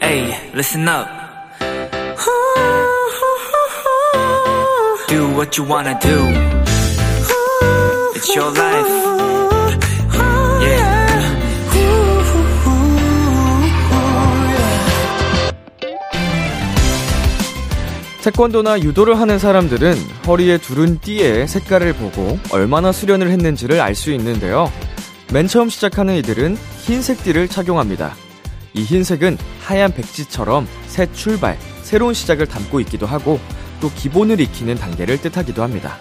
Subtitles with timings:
[0.00, 1.06] Hey, listen up.
[5.08, 6.16] Do what you wanna do.
[8.14, 8.88] It's your life.
[10.62, 11.00] Yeah.
[18.22, 19.94] 태권도나 유도를 하는 사람들은
[20.26, 24.70] 허리에 두른 띠의 색깔을 보고 얼마나 수련을 했는지를 알 수 있는데요.
[25.32, 26.58] 맨 처음 시작하는 이들은
[26.90, 28.16] 흰색 띠를 착용합니다.
[28.74, 33.38] 이 흰색은 하얀 백지처럼 새 출발, 새로운 시작을 담고 있기도 하고
[33.80, 35.98] 또 기본을 익히는 단계를 뜻하기도 합니다.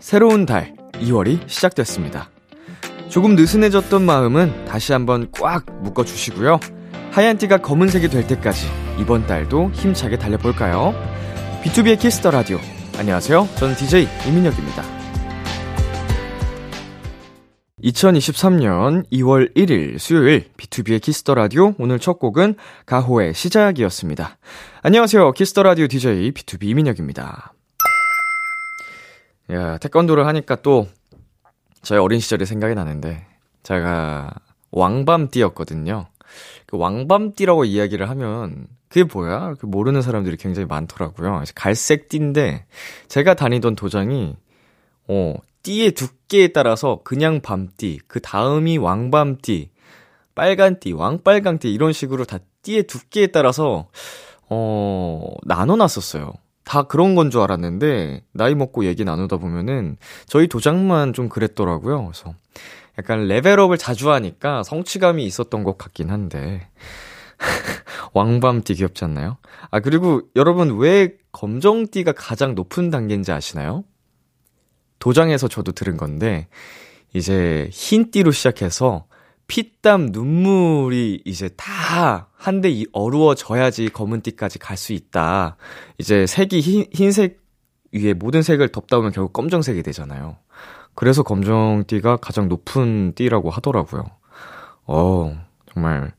[0.00, 2.30] 새로운 달, 2월이 시작됐습니다.
[3.10, 6.60] 조금 느슨해졌던 마음은 다시 한번 꽉 묶어주시고요.
[7.10, 8.66] 하얀 띠가 검은색이 될 때까지
[8.98, 10.94] 이번 달도 힘차게 달려볼까요?
[11.62, 12.58] BTOB의 키스 더 라디오.
[12.98, 13.46] 안녕하세요.
[13.58, 14.82] 저는 DJ 이민혁입니다.
[17.80, 22.56] 2023년 2월 1일 수요일 BTOB의 키스 더 라디오 오늘 첫 곡은
[22.86, 24.38] 가호의 시작이었습니다.
[24.82, 25.30] 안녕하세요.
[25.30, 27.52] 키스 더 라디오 DJ BTOB 이민혁입니다.
[29.52, 30.88] 야, 태권도를 하니까 또
[31.82, 33.24] 저의 어린 시절이 생각이 나는데
[33.62, 34.34] 제가
[34.72, 36.08] 왕밤띠였거든요.
[36.66, 39.54] 그 왕밤띠라고 이야기를 하면 그게 뭐야?
[39.58, 41.42] 그 모르는 사람들이 굉장히 많더라고요.
[41.54, 42.66] 갈색 띠인데
[43.08, 44.36] 제가 다니던 도장이
[45.08, 49.70] 어, 띠의 두께에 따라서 그냥 밤띠, 그 다음이 왕밤띠,
[50.34, 53.88] 빨간띠, 왕빨강띠 이런 식으로 다 띠의 두께에 따라서
[54.48, 56.32] 어, 나눠 놨었어요.
[56.64, 62.04] 다 그런 건 줄 알았는데 나이 먹고 얘기 나누다 보면은 저희 도장만 좀 그랬더라고요.
[62.04, 62.34] 그래서
[62.98, 66.68] 약간 레벨업을 자주 하니까 성취감이 있었던 것 같긴 한데
[68.12, 69.36] 왕밤띠 귀엽지 않나요?
[69.70, 73.84] 아 그리고 여러분 왜 검정띠가 가장 높은 단계인지 아시나요?
[74.98, 76.48] 도장에서 저도 들은 건데
[77.14, 79.06] 이제 흰띠로 시작해서
[79.46, 85.56] 피땀 눈물이 이제 다 한데 어루워져야지 검은띠까지 갈 수 있다.
[85.98, 87.40] 이제 색이 흰, 흰색
[87.92, 90.36] 위에 모든 색을 덮다 보면 결국 검정색이 되잖아요.
[90.94, 94.04] 그래서 검정띠가 가장 높은 띠라고 하더라고요.
[94.84, 95.34] 어,
[95.72, 96.12] 정말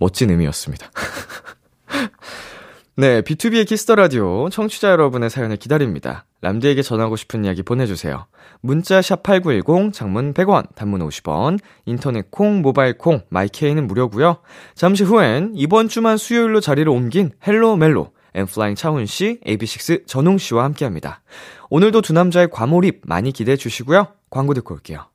[0.00, 0.90] 멋진 의미였습니다.
[2.96, 6.26] 네, BTOB의 키스 더 라디오 청취자 여러분의 사연을 기다립니다.
[6.42, 8.26] 람디에게 전하고 싶은 이야기 보내주세요.
[8.60, 14.38] 문자 샵 #8910 장문 100원, 단문 50원, 인터넷 콩, 모바일 콩, 마이 K는 무료고요.
[14.74, 20.64] 잠시 후엔 이번 주만 수요일로 자리를 옮긴 헬로 멜로 엔플라잉 차훈 씨, AB6IX 전웅 씨와
[20.64, 21.22] 함께합니다.
[21.68, 24.08] 오늘도 두 남자의 과몰입 많이 기대해 주시고요.
[24.30, 25.09] 광고 듣고 올게요.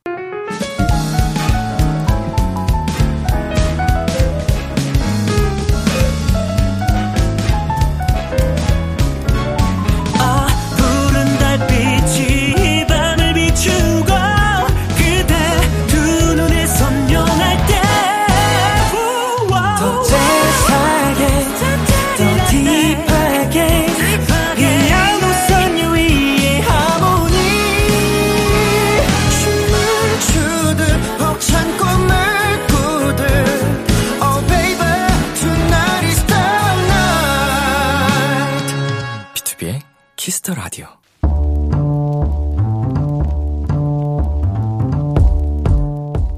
[40.26, 40.86] 키스 더 라디오.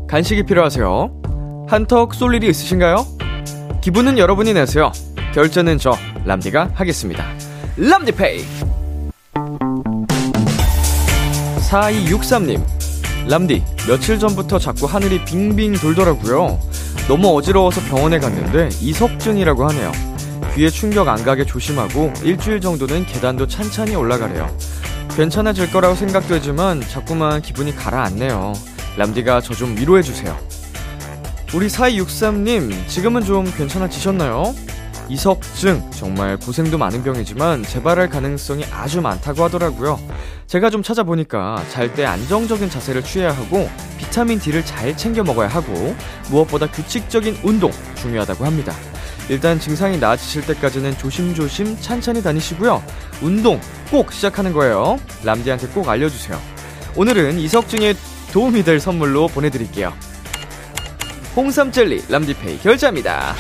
[0.07, 1.67] 간식이 필요하세요?
[1.71, 3.07] 한턱 쏠 일이 있으신가요?
[3.81, 4.93] 기분은 여러분이 내세요.
[5.33, 7.25] 결제는 저 람디가 하겠습니다.
[7.79, 8.45] 람디페이.
[11.71, 12.63] 4263님.
[13.27, 16.61] 람디, 며칠 전부터 자꾸 하늘이 빙빙 돌더라고요.
[17.09, 20.08] 너무 어지러워서 병원에 갔는데 이석증이라고 하네요.
[20.59, 24.53] 귀에 충격 안 가게 조심하고 일주일 정도는 계단도 찬찬히 올라가래요.
[25.17, 28.55] 괜찮아질 거라고 생각되지만 자꾸만 기분이 가라앉네요.
[28.97, 30.37] 람디가 저 좀 위로해주세요.
[31.55, 34.53] 우리 4263님, 지금은 좀 괜찮아지셨나요?
[35.09, 40.01] 이석증, 정말 고생도 많은 병이지만 재발할 가능성이 아주 많다고 하더라고요.
[40.49, 45.95] 제가 좀 찾아보니까 잘 때 안정적인 자세를 취해야 하고 비타민 D를 잘 챙겨 먹어야 하고
[46.31, 48.75] 무엇보다 규칙적인 운동 중요하다고 합니다.
[49.29, 52.83] 일단 증상이 나아지실 때까지는 조심조심 천천히 다니시고요.
[53.23, 53.61] 운동
[53.91, 54.99] 꼭 시작하는 거예요.
[55.25, 56.39] 람디한테 꼭 알려주세요.
[56.97, 57.95] 오늘은 이석증에
[58.33, 59.93] 도움이 될 선물로 보내드릴게요.
[61.37, 63.35] 홍삼 젤리 람디페이 결제합니다.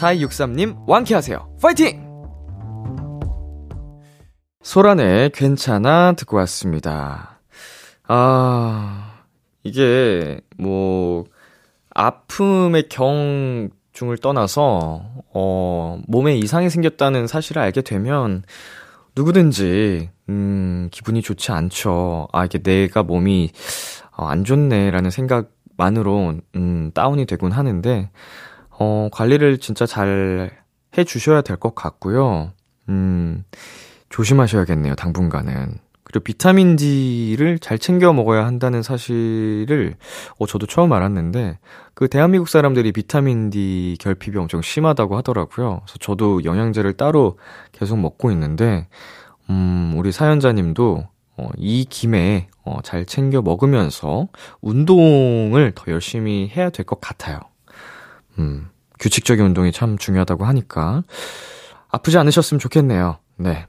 [0.00, 1.56] 4263님 완쾌하세요.
[1.60, 2.06] 파이팅!
[4.62, 7.40] 소란의 괜찮아 듣고 왔습니다.
[8.08, 9.20] 아,
[9.62, 11.24] 이게 뭐
[11.94, 15.02] 아픔의 경 중을 떠나서,
[15.34, 18.44] 어, 몸에 이상이 생겼다는 사실을 알게 되면
[19.16, 22.28] 누구든지, 음, 기분이 좋지 않죠.
[22.32, 23.50] 아, 이게 내가 몸이,
[24.16, 28.10] 어, 안 좋네라는 생각만으로, 음, 다운이 되곤 하는데,
[28.70, 30.50] 어, 관리를 진짜 잘
[30.98, 32.52] 해 주셔야 될 것 같고요.
[32.88, 33.44] 음,
[34.08, 35.74] 조심하셔야겠네요, 당분간은.
[36.16, 39.96] 그리고 비타민 D를 잘 챙겨 먹어야 한다는 사실을,
[40.38, 41.58] 어, 저도 처음 알았는데,
[41.94, 45.82] 그 대한민국 사람들이 비타민 D 결핍이 엄청 심하다고 하더라고요.
[45.84, 47.38] 그래서 저도 영양제를 따로
[47.72, 48.88] 계속 먹고 있는데,
[49.50, 54.28] 음, 우리 사연자님도, 어, 이 김에, 어, 잘 챙겨 먹으면서
[54.62, 57.40] 운동을 더 열심히 해야 될 것 같아요.
[58.38, 58.70] 음,
[59.00, 61.04] 규칙적인 운동이 참 중요하다고 하니까,
[61.90, 63.18] 아프지 않으셨으면 좋겠네요.
[63.36, 63.66] 네.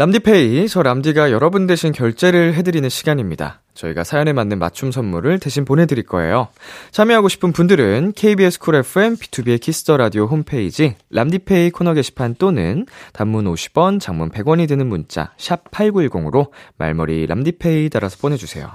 [0.00, 3.62] 람디페이, 저 람디가 여러분 대신 결제를 해드리는 시간입니다.
[3.74, 6.46] 저희가 사연에 맞는 맞춤 선물을 대신 보내드릴 거예요.
[6.92, 12.86] 참여하고 싶은 분들은 KBS 쿨 FM, BTOB의 키스 더 라디오 홈페이지, 람디페이 코너 게시판 또는
[13.12, 18.70] 단문 50원, 장문 100원이 드는 문자, 샵 8910으로 말머리 람디페이 달아서 보내주세요.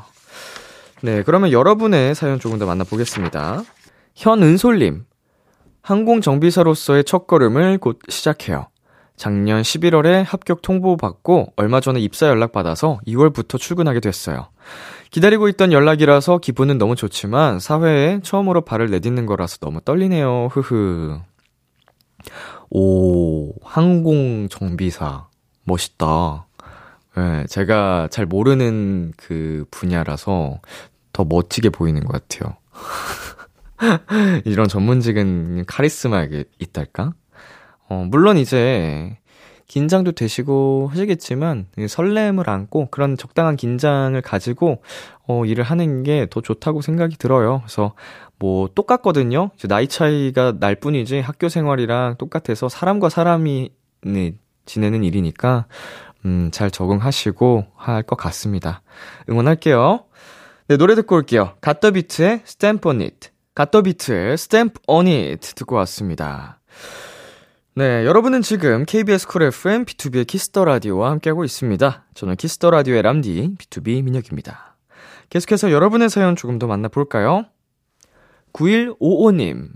[1.04, 3.64] 네, 그러면 여러분의 사연 조금 더 만나보겠습니다.
[4.16, 5.06] 현은솔님,
[5.84, 8.68] 항공정비사로서의 첫 걸음을 곧 시작해요.
[9.16, 14.48] 작년 11월에 합격 통보 받고 얼마 전에 입사 연락 받아서 2월부터 출근하게 됐어요.
[15.12, 20.48] 기다리고 있던 연락이라서 기분은 너무 좋지만 사회에 처음으로 발을 내딛는 거라서 너무 떨리네요.
[20.52, 21.20] 흐흐.
[22.72, 25.28] 오, 항공 정비사.
[25.66, 26.48] 멋있다.
[27.16, 30.60] 네, 제가 잘 모르는 그 분야라서
[31.12, 32.58] 더 멋지게 보이는 것 같아요.
[34.46, 37.14] 이런 전문직은 카리스마가 있달까?
[37.94, 39.18] 어, 물론 이제
[39.68, 44.82] 긴장도 되시고 하시겠지만 설렘을 안고 그런 적당한 긴장을 가지고
[45.28, 47.60] 어, 일을 하는 게 더 좋다고 생각이 들어요.
[47.64, 47.94] 그래서
[48.40, 49.52] 뭐 똑같거든요.
[49.56, 53.70] 이제 나이 차이가 날 뿐이지 학교 생활이랑 똑같아서 사람과 사람이
[54.06, 54.34] 네,
[54.66, 55.66] 지내는 일이니까
[56.26, 58.82] 음, 잘 적응하시고 할 것 같습니다.
[59.30, 60.06] 응원할게요.
[60.68, 61.54] 네, 노래 듣고 올게요.
[61.62, 63.30] 갓더비트의 Stamp on it.
[63.56, 66.60] 갓더비트의 Stamp on it 듣고 왔습니다.
[67.76, 72.06] 네, 여러분은 지금 KBS 쿨 FM BTOB의 키스 더 라디오와 함께하고 있습니다.
[72.14, 74.76] 저는 키스 더 라디오의 람디 BTOB 민혁입니다.
[75.32, 77.46] 계속해서 여러분의 사연 조금 더 만나볼까요?
[78.54, 79.70] 9155님.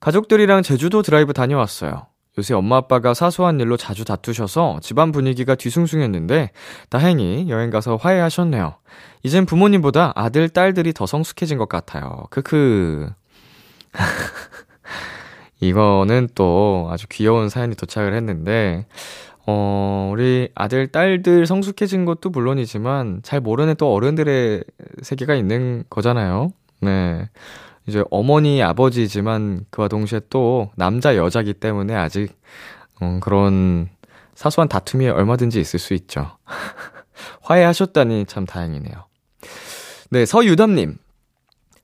[0.00, 2.06] 가족들이랑 제주도 드라이브 다녀왔어요.
[2.38, 6.52] 요새 엄마 아빠가 사소한 일로 자주 다투셔서 집안 분위기가 뒤숭숭했는데
[6.88, 8.76] 다행히 여행 가서 화해하셨네요.
[9.22, 12.24] 이젠 부모님보다 아들, 딸들이 더 성숙해진 것 같아요.
[12.30, 13.10] 크크.
[15.60, 18.86] 이거는 또 아주 귀여운 사연이 도착을 했는데,
[19.46, 24.64] 어, 우리 아들, 딸들 성숙해진 것도 물론이지만, 잘 모르는 또 어른들의
[25.02, 26.52] 세계가 있는 거잖아요.
[26.80, 27.28] 네.
[27.86, 32.38] 이제 어머니, 아버지지만 그와 동시에 또 남자, 여자기 때문에 아직,
[33.02, 33.88] 음, 그런
[34.34, 36.30] 사소한 다툼이 얼마든지 있을 수 있죠.
[37.42, 39.04] 화해하셨다니 참 다행이네요.
[40.10, 40.98] 네, 서유담님.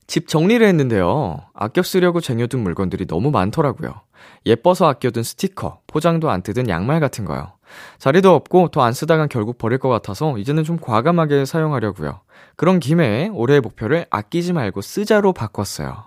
[0.07, 1.39] 집 정리를 했는데요.
[1.53, 4.01] 아껴 쓰려고 쟁여둔 물건들이 너무 많더라고요.
[4.45, 7.53] 예뻐서 아껴둔 스티커, 포장도 안 뜯은 양말 같은 거요.
[7.97, 12.21] 자리도 없고 더 안 쓰다간 결국 버릴 것 같아서 이제는 좀 과감하게 사용하려고요.
[12.55, 16.05] 그런 김에 올해의 목표를 아끼지 말고 쓰자로 바꿨어요.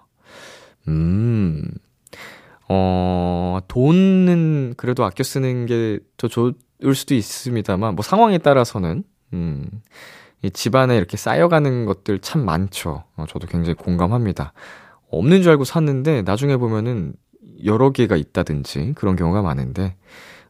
[0.87, 1.65] 음,
[2.69, 6.55] 어, 돈은 그래도 아껴 쓰는 게 더 좋을
[6.95, 9.69] 수도 있습니다만, 뭐 상황에 따라서는, 음,
[10.43, 13.05] 이 집안에 이렇게 쌓여가는 것들 참 많죠.
[13.17, 14.53] 어, 저도 굉장히 공감합니다.
[15.11, 17.15] 없는 줄 알고 샀는데 나중에 보면은
[17.65, 19.97] 여러 개가 있다든지 그런 경우가 많은데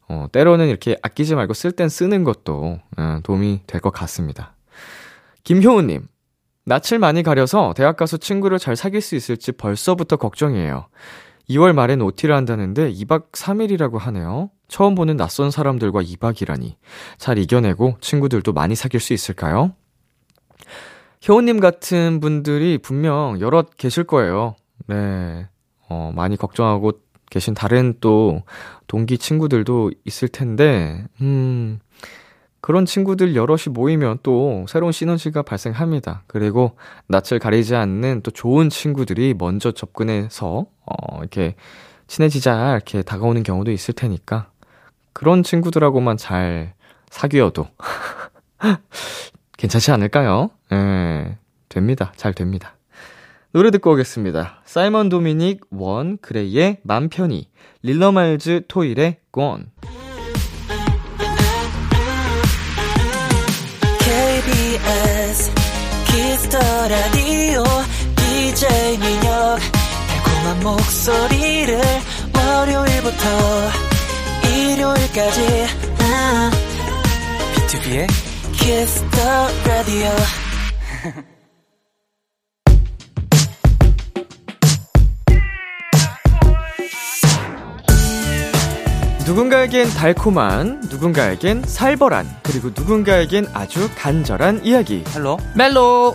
[0.09, 4.55] 어, 때로는 이렇게 아끼지 말고 쓸 땐 쓰는 것도 어, 도움이 될 것 같습니다.
[5.45, 6.07] 김효우님,
[6.65, 10.87] 낯을 많이 가려서 대학 가서 친구를 잘 사귈 수 있을지 벌써부터 걱정이에요.
[11.49, 14.51] 2월 말엔 OT를 한다는데 2박 3일이라고 하네요.
[14.69, 16.75] 처음 보는 낯선 사람들과 2박이라니.
[17.17, 19.75] 잘 이겨내고 친구들도 많이 사귈 수 있을까요?
[21.27, 24.55] 효우님 같은 분들이 분명 여럿 계실 거예요.
[24.87, 25.49] 네.
[25.89, 26.93] 어, 많이 걱정하고
[27.31, 28.43] 계신 다른 또
[28.87, 31.79] 동기 친구들도 있을 텐데, 음,
[32.61, 36.25] 그런 친구들 여럿이 모이면 또 새로운 시너지가 발생합니다.
[36.27, 41.55] 그리고 낯을 가리지 않는 또 좋은 친구들이 먼저 접근해서, 어, 이렇게
[42.07, 44.51] 친해지자 이렇게 다가오는 경우도 있을 테니까,
[45.13, 46.75] 그런 친구들하고만 잘
[47.11, 47.69] 사귀어도
[49.57, 50.51] 괜찮지 않을까요?
[50.73, 51.37] 예,
[51.69, 52.13] 됩니다.
[52.17, 52.77] 잘 됩니다.
[53.51, 54.61] 노래 듣고 오겠습니다.
[54.65, 57.49] 사이먼 도미닉 원 그레이의 맘 편히
[57.83, 59.71] 릴러말즈 토일의 권
[64.01, 65.53] KBS
[66.07, 67.63] 키스터 라디오
[68.17, 69.59] DJ 민혁
[70.09, 71.81] 달콤한 목소리를
[72.37, 73.88] 월요일부터
[74.79, 75.67] 일요일까지
[76.03, 76.51] 아
[77.53, 78.07] B2B의
[78.53, 79.29] Kiss the
[79.67, 80.07] Radio.
[89.27, 95.03] 누군가에겐 달콤한, 누군가에겐 살벌한, 그리고 누군가에겐 아주 간절한 이야기.
[95.13, 95.39] 헬로.
[95.57, 96.15] 멜로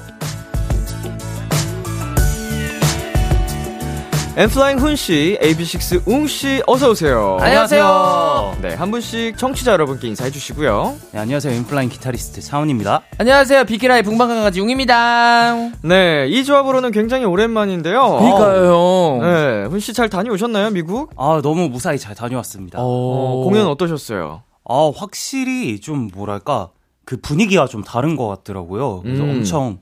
[4.35, 7.37] 엔플라잉 훈씨, AB6IX 웅씨, 어서오세요.
[7.39, 8.57] 안녕하세요.
[8.63, 10.95] 네, 한 분씩 청취자 여러분께 인사해 주시고요.
[11.11, 11.53] 네, 안녕하세요.
[11.53, 13.03] 엔플라잉 기타리스트 차훈입니다.
[13.19, 18.01] 안녕하세요 비키라의 붕방강아지 웅입니다 네, 이 조합으로는 굉장히 오랜만인데요.
[18.17, 21.11] 그니까요 네, 훈씨 잘 다녀오셨나요, 미국?
[21.15, 22.79] 아, 너무 무사히 잘 다녀왔습니다.
[22.81, 24.41] 어, 공연 어떠셨어요?
[24.67, 26.69] 아, 확실히 좀 뭐랄까,
[27.05, 29.01] 그 분위기가 좀 다른 것 같더라고요.
[29.03, 29.29] 그래서 음.
[29.29, 29.77] 엄청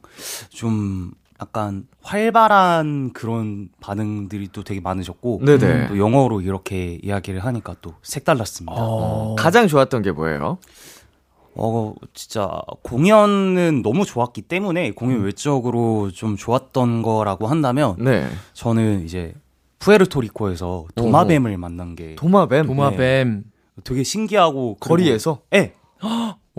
[0.50, 5.88] 좀 약간 활발한 그런 반응들이 또 되게 많으셨고, 네네.
[5.88, 8.76] 또 영어로 이렇게 이야기를 하니까 또 색달랐습니다.
[8.78, 10.60] 어, 가장 좋았던 게 뭐예요?
[12.14, 15.26] 진짜 공연은 너무 좋았기 때문에 공연 음.
[15.26, 18.28] 외적으로 좀 좋았던 거라고 한다면, 네.
[18.54, 19.34] 저는 이제
[19.80, 22.68] 푸에르토리코에서 도마뱀을 만난 게 도마뱀.
[22.68, 23.44] 도마뱀
[23.84, 25.74] 되게 신기하고 거리에서 예.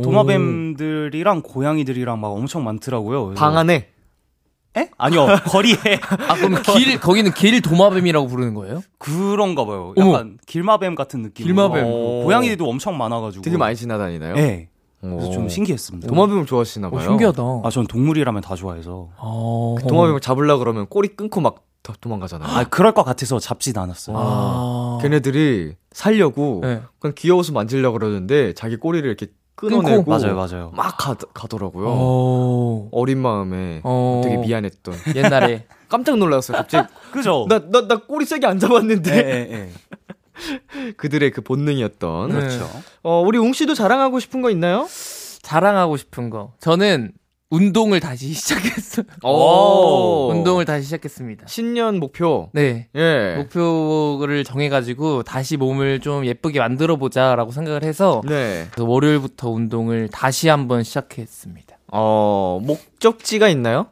[0.03, 3.35] 도마뱀들이랑 고양이들이랑 막 엄청 많더라고요.
[3.35, 3.92] 방 안에
[4.77, 4.89] 에?
[4.97, 5.77] 아니요 거리에
[6.29, 8.83] 아 그럼 길 거기는 길 도마뱀이라고 부르는 거예요?
[8.99, 9.93] 그런가 봐요.
[9.97, 10.13] 어머.
[10.15, 11.45] 약간 길마뱀 같은 느낌.
[11.47, 11.85] 길마뱀.
[11.85, 12.23] 오.
[12.25, 14.35] 고양이들도 엄청 많아가지고 되게 많이 지나다니나요?
[14.37, 14.69] 예.
[15.03, 15.17] 오.
[15.17, 16.09] 그래서 좀 신기했습니다.
[16.09, 17.03] 도마뱀을 좋아하시나 오, 봐요.
[17.03, 19.09] 신기하다 아, 전 동물이라면 다 좋아해서.
[19.19, 19.75] 어.
[19.79, 22.49] 그 도마뱀을 잡으려 그러면 꼬리 끊고 막 도- 도망가잖아요.
[22.49, 24.17] 아, 그럴 것 같아서 잡진 않았어요.
[24.19, 24.99] 아.
[25.03, 26.81] 걔네들이 살려고 네.
[27.01, 30.73] 그냥 귀여워서 만지려고 그러는데 자기 꼬리를 이렇게 끊어내고 맞아요, 맞아요.
[30.75, 31.87] 막 가, 가더라고요.
[31.89, 32.89] 어.
[32.93, 34.21] 어린 마음에 어.
[34.25, 34.95] 되게 미안했던.
[35.17, 36.57] 옛날에 깜짝 놀랐어요.
[36.57, 37.47] 갑자기 그죠?
[37.49, 40.93] 나나나 꼬리 세게 안 잡았는데 예, 예, 예.
[40.97, 42.29] 그들의 그 본능이었던.
[42.31, 42.35] 네.
[42.35, 42.69] 그렇죠.
[43.03, 44.87] 어 우리 웅 씨도 자랑하고 싶은 거 있나요?
[45.43, 47.13] 자랑하고 싶은 거 저는
[47.53, 50.31] 운동을 다시 시작했어요 오.
[50.33, 52.49] 운동을 다시 시작했습니다 신년 목표.
[52.55, 53.35] 네 예.
[53.37, 58.67] 목표를 정해가지고 다시 몸을 좀 예쁘게 만들어 보자라고 생각을 해서 네.
[58.73, 61.77] 그래서 월요일부터 운동을 다시 한번 시작했습니다.
[61.93, 63.89] 어 목적지가 있나요?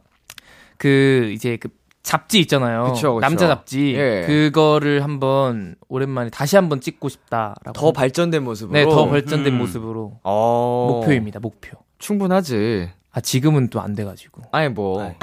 [0.77, 1.69] 그 이제 그
[2.01, 2.85] 잡지 있잖아요.
[2.85, 3.19] 그쵸, 그쵸.
[3.19, 3.93] 남자 잡지.
[3.95, 4.23] 예.
[4.25, 7.73] 그거를 한번 오랜만에 다시 한번 찍고 싶다라고.
[7.73, 8.73] 더 발전된 모습으로.
[8.73, 9.57] 네, 더 발전된 음.
[9.59, 10.87] 모습으로 어.
[10.93, 11.39] 목표입니다.
[11.39, 11.77] 목표.
[11.99, 12.89] 충분하지.
[13.13, 14.41] 아 지금은 또 안 돼가지고.
[14.51, 15.17] 아니 뭐 네.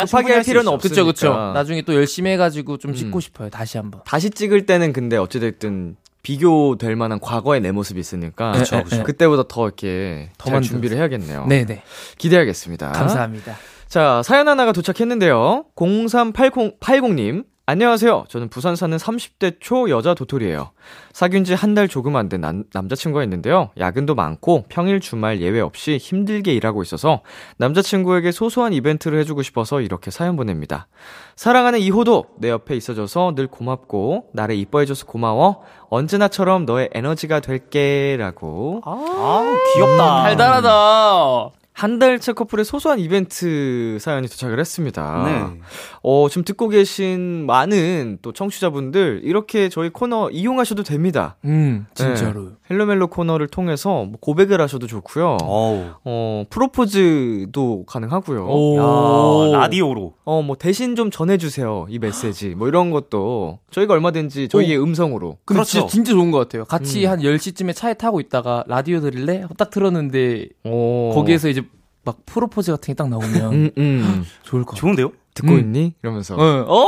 [0.00, 1.02] 급하게 할 필요는 없으니까.
[1.04, 1.52] 그쵸 그쵸.
[1.52, 2.94] 나중에 또 열심히 해가지고 좀 음.
[2.94, 3.50] 찍고 싶어요.
[3.50, 4.02] 다시 한번.
[4.04, 9.02] 다시 찍을 때는 근데 어찌됐든 비교될 만한 과거의 내 모습이 있으니까 그쵸, 그쵸.
[9.04, 10.70] 그때보다 더 이렇게 더잘 만들어서.
[10.72, 11.46] 준비를 해야겠네요.
[11.46, 11.82] 네네.
[12.18, 12.92] 기대하겠습니다.
[12.92, 13.56] 감사합니다.
[13.88, 15.66] 자, 사연 하나가 도착했는데요.
[15.76, 17.44] 038080님.
[17.66, 18.24] 안녕하세요.
[18.28, 20.72] 저는 부산 사는 30대 초 여자 도토리예요.
[21.14, 22.42] 사귄 지 한 달 조금 안 된
[22.74, 23.70] 남자친구가 있는데요.
[23.78, 27.22] 야근도 많고 평일 주말 예외 없이 힘들게 일하고 있어서
[27.56, 30.88] 남자친구에게 소소한 이벤트를 해주고 싶어서 이렇게 사연 보냅니다.
[31.36, 35.62] 사랑하는 이호도 내 옆에 있어줘서 늘 고맙고 나를 이뻐해줘서 고마워.
[35.88, 40.22] 언제나처럼 너의 에너지가 될게 라고 아, 귀엽다.
[40.24, 41.63] 달달하다.
[41.76, 45.24] 한 달째 커플의 소소한 이벤트 사연이 도착을 했습니다.
[45.26, 45.60] 네.
[46.04, 51.36] 어, 지금 듣고 계신 많은 또 청취자분들 이렇게 저희 코너 이용하셔도 됩니다.
[51.44, 52.42] 음 진짜로.
[52.42, 52.48] 네.
[52.70, 55.38] 헬로멜로 코너를 통해서 뭐 고백을 하셔도 좋고요.
[55.42, 55.84] 어우.
[56.04, 58.46] 어, 프로포즈도 가능하고요.
[58.46, 59.52] 오.
[59.52, 60.14] 야, 라디오로.
[60.24, 61.86] 어, 뭐 대신 좀 전해 주세요.
[61.90, 62.50] 이 메시지.
[62.54, 65.38] 뭐 이런 것도 저희가 얼마든지 저희의 음성으로.
[65.44, 65.70] 근데 그렇죠.
[65.70, 66.64] 진짜, 진짜 좋은 것 같아요.
[66.66, 67.10] 같이 음.
[67.10, 69.44] 한 10시쯤에 차에 타고 있다가 라디오 들을래?
[69.58, 71.10] 딱 틀었는데 어.
[71.14, 71.63] 거기에서 이제
[72.04, 74.24] 막 프로포즈 같은 게 딱 나오면 음, 음.
[74.42, 74.76] 좋을 것.
[74.76, 75.12] 좋은데요?
[75.34, 75.58] 듣고 음.
[75.58, 75.94] 있니?
[76.02, 76.36] 이러면서.
[76.36, 76.86] 어, 어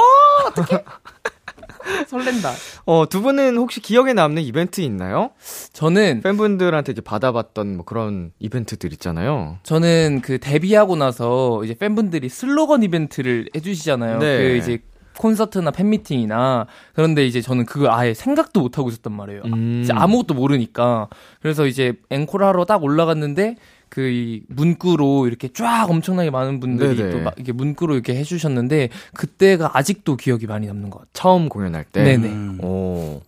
[0.48, 0.84] 어떡해.
[2.08, 2.52] 설렌다.
[2.84, 5.30] 어, 두 분은 혹시 기억에 남는 이벤트 있나요?
[5.72, 9.58] 저는 팬분들한테 이제 받아봤던 뭐 그런 이벤트들 있잖아요.
[9.62, 14.18] 저는 그 데뷔하고 나서 이제 팬분들이 슬로건 이벤트를 해주시잖아요.
[14.18, 14.38] 네.
[14.38, 14.78] 그 이제
[15.16, 19.42] 콘서트나 팬미팅이나 그런데 이제 저는 그걸 아예 생각도 못 하고 있었단 말이에요.
[19.46, 19.88] 음.
[19.90, 21.08] 아무것도 모르니까
[21.40, 23.56] 그래서 이제 앵콜 하러 딱 올라갔는데
[23.88, 27.10] 그 이 문구로 이렇게 쫙 엄청나게 많은 분들이 네네.
[27.10, 31.10] 또막 이렇게 문구로 이렇게 해주셨는데 그때가 아직도 기억이 많이 남는 것 같아요.
[31.12, 32.02] 처음 공연할 때.
[32.02, 32.28] 네네.
[32.28, 32.58] 음.
[32.62, 33.22] 오.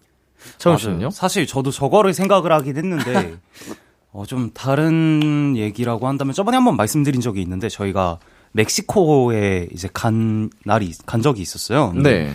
[0.59, 0.79] 처음 맞아요.
[0.79, 1.11] 씨는요?
[1.11, 3.37] 사실 저도 저거를 생각을 하긴 했는데
[4.13, 8.19] 어, 좀 다른 얘기라고 한다면 저번에 한번 말씀드린 적이 있는데 저희가
[8.53, 11.93] 멕시코에 이제 간 날이 간 적이 있었어요.
[11.95, 12.33] 네.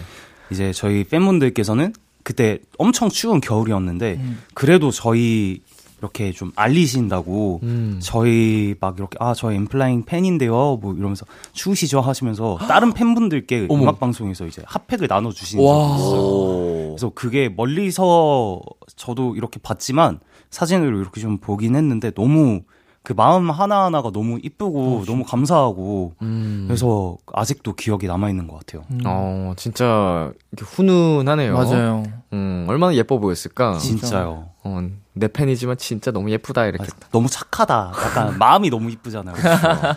[0.51, 4.41] 이제 저희 팬분들께서는 그때 엄청 추운 겨울이었는데 음.
[4.53, 5.61] 그래도 저희
[6.03, 7.99] 이렇게 좀 알리신다고 음.
[8.03, 13.83] 저희 막 이렇게 아 저희 엠플라잉 팬인데요 뭐 이러면서 추우시죠 하시면서 다른 팬분들께 어머.
[13.83, 16.21] 음악 방송에서 이제 핫팩을 나눠 주시는 적이 있어요.
[16.21, 16.87] 오.
[16.89, 18.59] 그래서 그게 멀리서
[18.97, 20.19] 저도 이렇게 봤지만
[20.49, 22.61] 사진으로 이렇게 좀 보긴 했는데 너무
[23.01, 26.65] 그 마음 하나하나가 너무 이쁘고 너무 감사하고 음.
[26.67, 28.83] 그래서 아직도 기억이 남아 있는 것 같아요.
[29.05, 31.53] 어, 진짜 훈훈하네요.
[31.53, 32.03] 맞아요.
[32.33, 33.77] 음, 얼마나 예뻐 보였을까?
[33.77, 34.49] 진짜요.
[34.63, 36.85] 어, 내 팬이지만 진짜 너무 예쁘다 이렇게.
[36.85, 37.93] 아, 너무 착하다.
[37.95, 39.35] 약간 마음이 너무 이쁘잖아요.
[39.35, 39.95] 그래서.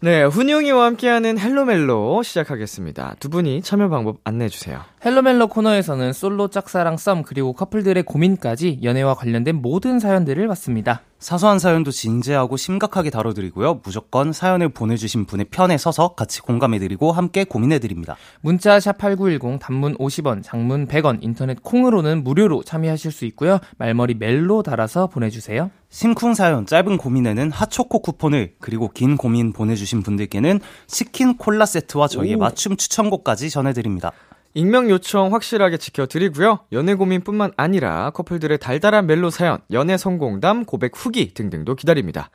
[0.00, 3.16] 네, 훈웅이와 함께하는 헬로멜로 시작하겠습니다.
[3.20, 4.82] 두 분이 참여 방법 안내해 주세요.
[5.04, 11.00] 헬로멜로 코너에서는 솔로 짝사랑 썸 그리고 커플들의 고민까지 연애와 관련된 모든 사연들을 받습니다.
[11.24, 13.80] 사소한 사연도 진지하고 심각하게 다뤄드리고요.
[13.82, 18.16] 무조건 사연을 보내주신 분의 편에 서서 같이 공감해드리고 함께 고민해드립니다.
[18.42, 23.58] 문자 샵8910 단문 50원, 장문 100원, 인터넷 콩으로는 무료로 참여하실 수 있고요.
[23.78, 25.70] 말머리 멜로 달아서 보내주세요.
[25.88, 32.36] 심쿵 사연, 짧은 고민에는 핫초코 쿠폰을, 그리고 긴 고민 보내주신 분들께는 치킨 콜라 세트와 저희의
[32.36, 34.12] 맞춤 추천곡까지 전해드립니다.
[34.54, 36.60] 익명 요청 확실하게 지켜드리고요.
[36.72, 42.30] 연애 고민뿐만 아니라 커플들의 달달한 멜로 사연, 연애 성공담, 고백 후기 등등도 기다립니다.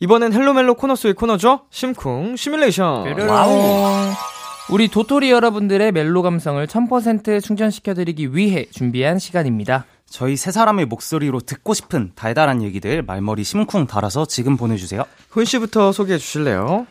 [0.00, 1.62] 이번엔 헬로멜로 코너 속의 코너죠.
[1.70, 3.06] 심쿵 시뮬레이션.
[4.70, 9.86] 우리 도토리 여러분들의 멜로 감성을 1000% 충전시켜드리기 위해 준비한 시간입니다.
[10.06, 15.04] 저희 세 사람의 목소리로 듣고 싶은 달달한 얘기들 말머리 심쿵 달아서 지금 보내주세요.
[15.30, 16.86] 훈 씨부터 소개해 주실래요?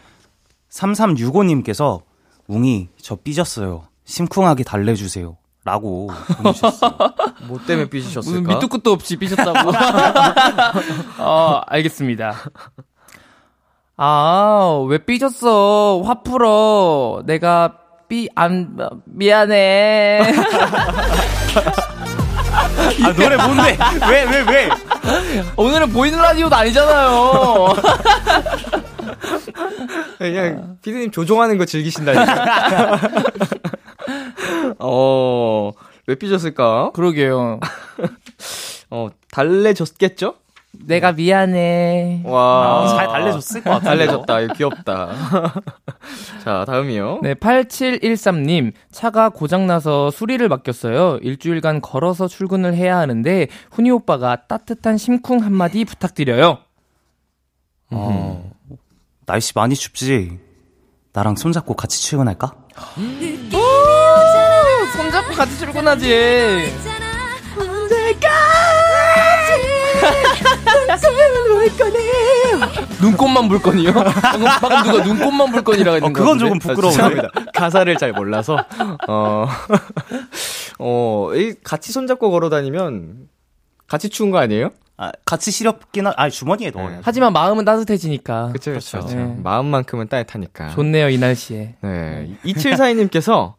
[0.71, 2.01] 3365님께서
[2.47, 3.90] 웅이 저 삐졌어요.
[4.05, 5.37] 심쿵하게 달래주세요.
[5.63, 6.91] 라고 보내주셨어요.
[7.47, 8.39] 뭐 때문에 삐지셨을까?
[8.39, 9.71] 무슨 밑도 끝도 없이 삐졌다고.
[11.21, 12.35] 어, 알겠습니다.
[13.97, 16.01] 아, 왜 삐졌어?
[16.03, 17.21] 화 풀어.
[17.25, 17.77] 내가
[18.09, 20.33] 삐, 안, 미안해.
[23.03, 23.77] 아, 노래 뭔데?
[24.09, 24.69] 왜, 왜, 왜?
[25.55, 27.75] 오늘은 보이는 라디오도 아니잖아요.
[30.17, 32.99] 그냥 피디님 조종하는 거 즐기신다니까.
[34.79, 35.71] 어,
[36.07, 36.91] 왜 삐졌을까?
[36.93, 37.59] 그러게요.
[38.89, 40.35] 어, 달래졌겠죠?
[40.71, 42.23] 내가 미안해.
[42.25, 42.83] 와.
[42.83, 43.97] 아, 잘 달래줬을 것 같아요.
[43.97, 44.39] 달래졌다.
[44.41, 45.09] 이거 귀엽다.
[46.43, 47.19] 자, 다음이요.
[47.21, 51.19] 네, 8713님, 차가 고장나서 수리를 맡겼어요.
[51.21, 56.59] 일주일간 걸어서 출근을 해야 하는데, 훈이 오빠가 따뜻한 심쿵 한마디 부탁드려요.
[57.91, 58.51] 어,
[59.25, 60.39] 날씨 많이 춥지?
[61.13, 62.55] 나랑 손잡고 같이 출근할까?
[65.41, 66.71] 같이 출근하지.
[73.01, 73.91] 눈꽃만 물건이요?
[73.91, 76.37] 방금, 방금 누가 눈꽃만 물건이라고 했는 어, 거 그건?
[76.37, 76.95] 조금 부끄러운데.
[76.95, 77.29] 죄송합니다.
[77.55, 78.63] 가사를 잘 몰라서.
[79.07, 79.47] 어,
[80.77, 83.27] 어, 이 같이 손잡고 걸어 다니면
[83.87, 84.69] 같이 추운 거 아니에요?
[84.97, 86.99] 아, 같이 시렵긴 하, 아, 주머니에 넣어요.
[87.01, 88.51] 하지만 마음은 따뜻해지니까.
[88.53, 88.99] 그쵸, 그쵸.
[88.99, 89.17] 그렇죠.
[89.17, 89.35] 네.
[89.41, 90.69] 마음만큼은 따뜻하니까.
[90.69, 91.77] 좋네요, 이 날씨에.
[91.81, 92.29] 네.
[92.45, 93.55] 2742님께서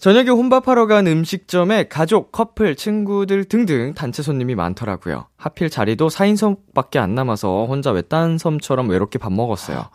[0.00, 5.26] 저녁에 혼밥하러 간 음식점에 가족, 커플, 친구들 등등 단체 손님이 많더라고요.
[5.36, 9.90] 하필 자리도 4인석밖에 안 남아서 혼자 외딴 섬처럼 외롭게 밥 먹었어요.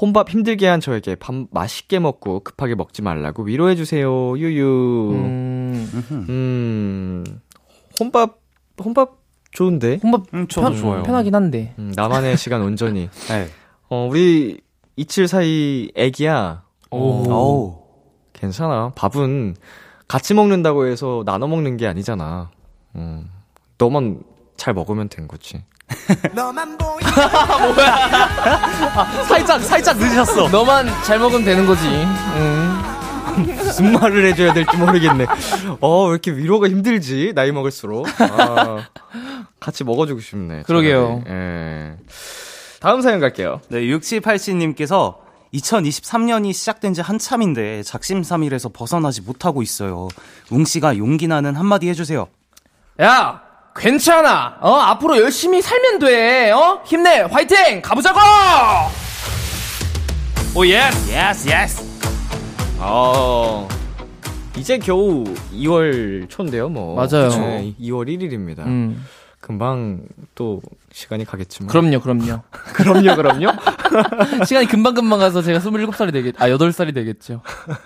[0.00, 4.36] 혼밥 힘들게 한 저에게 밥 맛있게 먹고 급하게 먹지 말라고 위로해 주세요.
[4.36, 5.10] 유유.
[5.14, 5.88] 음,
[6.28, 7.24] 음,
[8.00, 8.40] 혼밥,
[8.84, 9.18] 혼밥
[9.52, 10.00] 좋은데?
[10.02, 11.02] 혼밥 음, 저도 편, 좋아요.
[11.04, 11.74] 편하긴 한데.
[11.78, 13.08] 음, 나만의 시간 온전히.
[13.30, 13.46] 네.
[13.88, 14.60] 어, 우리
[14.96, 16.64] 2742 애기야.
[16.90, 16.98] 오.
[17.30, 17.83] 어우.
[18.34, 18.92] 괜찮아.
[18.94, 19.56] 밥은
[20.06, 22.50] 같이 먹는다고 해서 나눠 먹는 게 아니잖아.
[22.96, 23.30] 음,
[23.78, 24.22] 너만
[24.56, 25.64] 잘 먹으면 된 거지.
[29.28, 30.48] 살짝, 살짝 늦으셨어.
[30.48, 31.86] 너만 잘 먹으면 되는 거지.
[31.88, 32.82] 음.
[33.36, 35.26] 무슨 말을 해줘야 될지 모르겠네.
[35.80, 37.32] 어, 왜 이렇게 위로가 힘들지?
[37.34, 38.06] 나이 먹을수록.
[38.20, 38.86] 아,
[39.58, 40.62] 같이 먹어주고 싶네.
[40.62, 41.22] 그러게요.
[41.24, 41.40] 차라리.
[41.40, 41.96] 예.
[42.80, 43.60] 다음 사연 갈게요.
[43.68, 45.16] 네, 6787님께서
[45.54, 50.08] 2023년이 시작된 지 한참인데 작심삼일에서 벗어나지 못하고 있어요.
[50.50, 52.26] 웅 씨가 용기 나는 한마디 해주세요.
[53.00, 53.40] 야,
[53.76, 54.58] 괜찮아.
[54.60, 56.50] 어, 앞으로 열심히 살면 돼.
[56.50, 57.20] 어, 힘내.
[57.22, 57.82] 화이팅!
[57.82, 58.18] 가보자고!
[60.56, 61.84] 오, yes, yes, yes.
[62.78, 63.68] 어,
[64.56, 66.94] 이제 겨우 2월 초인데요, 뭐.
[66.94, 67.28] 맞아요.
[67.30, 68.60] 네, 2월 1일입니다.
[68.60, 69.04] 음.
[69.44, 71.68] 금방 또 시간이 가겠지만.
[71.68, 72.40] 그럼요, 그럼요.
[72.72, 73.52] 그럼요, 그럼요.
[74.48, 77.42] 시간이 금방금방 가서 제가 27살이 되겠, 아, 8살이 되겠죠.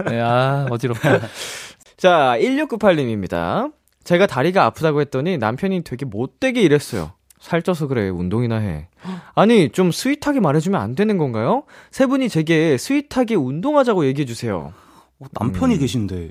[0.07, 1.19] 네, 아, 어지럽다.
[1.99, 3.73] 자, 1698님입니다.
[4.05, 7.11] 제가 다리가 아프다고 했더니 남편이 되게 못되게 이랬어요.
[7.41, 8.87] 살쪄서 그래, 운동이나 해.
[9.35, 11.65] 아니, 좀 sweet하게 말해주면 안 되는 건가요?
[11.91, 14.73] 세 분이 제게 sweet하게 운동하자고 얘기해주세요.
[15.19, 16.31] 어, 남편이 계신데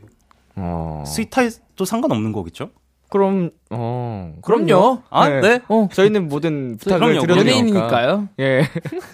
[0.56, 1.04] 어.
[1.06, 2.72] sweet해도 상관없는 거겠죠?
[3.10, 4.34] 그럼, 어.
[4.43, 5.02] 그럼요.
[5.10, 5.39] 아, 네.
[5.41, 5.60] 네.
[5.70, 7.26] 어, 저희는 모든 부탁을 그럼요.
[7.26, 7.39] 되니까.
[7.39, 8.30] 연예인이니까요.
[8.39, 8.70] 예.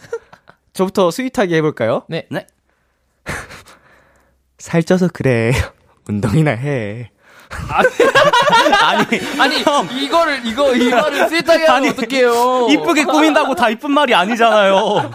[0.74, 2.04] 저부터 sweet하게 해볼까요?
[2.10, 2.26] 네.
[2.32, 2.48] 네.
[4.58, 5.52] 살쪄서 그래.
[6.10, 7.12] 운동이나 해.
[8.82, 9.06] 아니,
[9.40, 12.68] 아니 이거를 이거 이 말을 sweet하게 하면 어떡해요?
[12.72, 15.12] 이쁘게 꾸민다고 다 이쁜 말이 아니잖아요.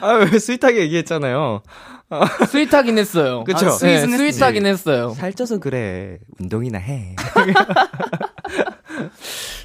[0.00, 1.62] 아, 왜 sweet하게 얘기했잖아요.
[2.48, 3.44] sweet하긴 했어요.
[3.44, 3.66] 그쵸?
[3.66, 4.32] 네, sweet은 했지.
[4.32, 5.14] sweet하긴 했어요.
[5.16, 6.18] 살쪄서 그래.
[6.38, 7.16] 운동이나 해.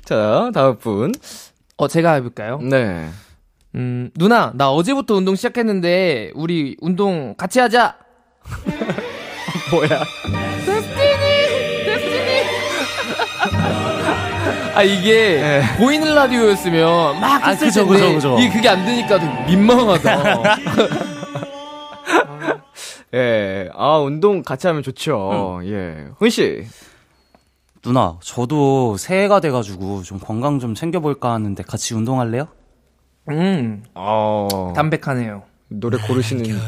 [0.05, 1.11] 자, 다음 분.
[1.77, 2.59] 어 제가 해볼까요?
[2.61, 3.09] 네.
[3.75, 7.95] 음 누나 나 어제부터 운동 시작했는데 우리 운동 같이 하자.
[9.71, 10.03] 뭐야?
[14.73, 15.61] 아 이게 네.
[15.77, 18.37] 보이는 라디오였으면 막 아, 그죠, 그죠, 그죠.
[18.39, 20.43] 이게 그게 안 되니까 되게 민망하다.
[23.13, 23.69] 예.
[23.73, 25.61] 아, 운동 같이 하면 좋죠.
[25.65, 26.07] 예.
[26.17, 26.65] 훈 씨.
[27.81, 32.47] 누나, 저도 새해가 돼가지고 좀 건강 좀 챙겨볼까 하는데 같이 운동할래요?
[33.29, 34.73] 음 어.
[34.75, 35.43] 담백하네요.
[35.69, 36.43] 노래 고르시는.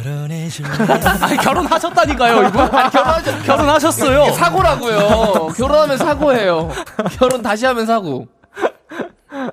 [1.21, 2.61] 아니, 결혼하셨다니까요, 이거.
[2.61, 4.31] 아니, 결혼하셨, 결혼하셨어요.
[4.33, 5.47] 사고라고요.
[5.57, 6.69] 결혼하면 사고예요.
[7.17, 8.27] 결혼 다시 하면 사고.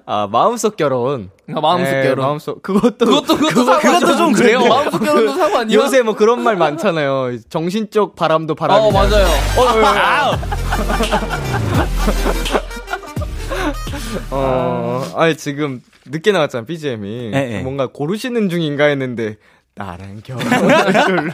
[0.07, 1.31] 아, 마음속 결혼.
[1.55, 2.27] 아, 마음속 예, 결혼.
[2.27, 2.63] 마음속.
[2.63, 3.07] 그것도.
[3.07, 4.17] 그것도 그것도 그것도 아니야?
[4.17, 4.61] 좀 그래요.
[4.67, 5.77] 마음속 결혼도 사고 아니야?
[5.77, 7.39] 요새 뭐 그런 말 많잖아요.
[7.49, 8.87] 정신적 바람도 바람이.
[8.87, 9.27] 어 맞아요.
[14.31, 17.31] 어, 아니, 지금 늦게 나왔잖아, BGM이.
[17.35, 17.61] 예, 예.
[17.61, 19.37] 뭔가 고르시는 중인가 했는데,
[19.79, 21.33] 나랑 결혼할 줄.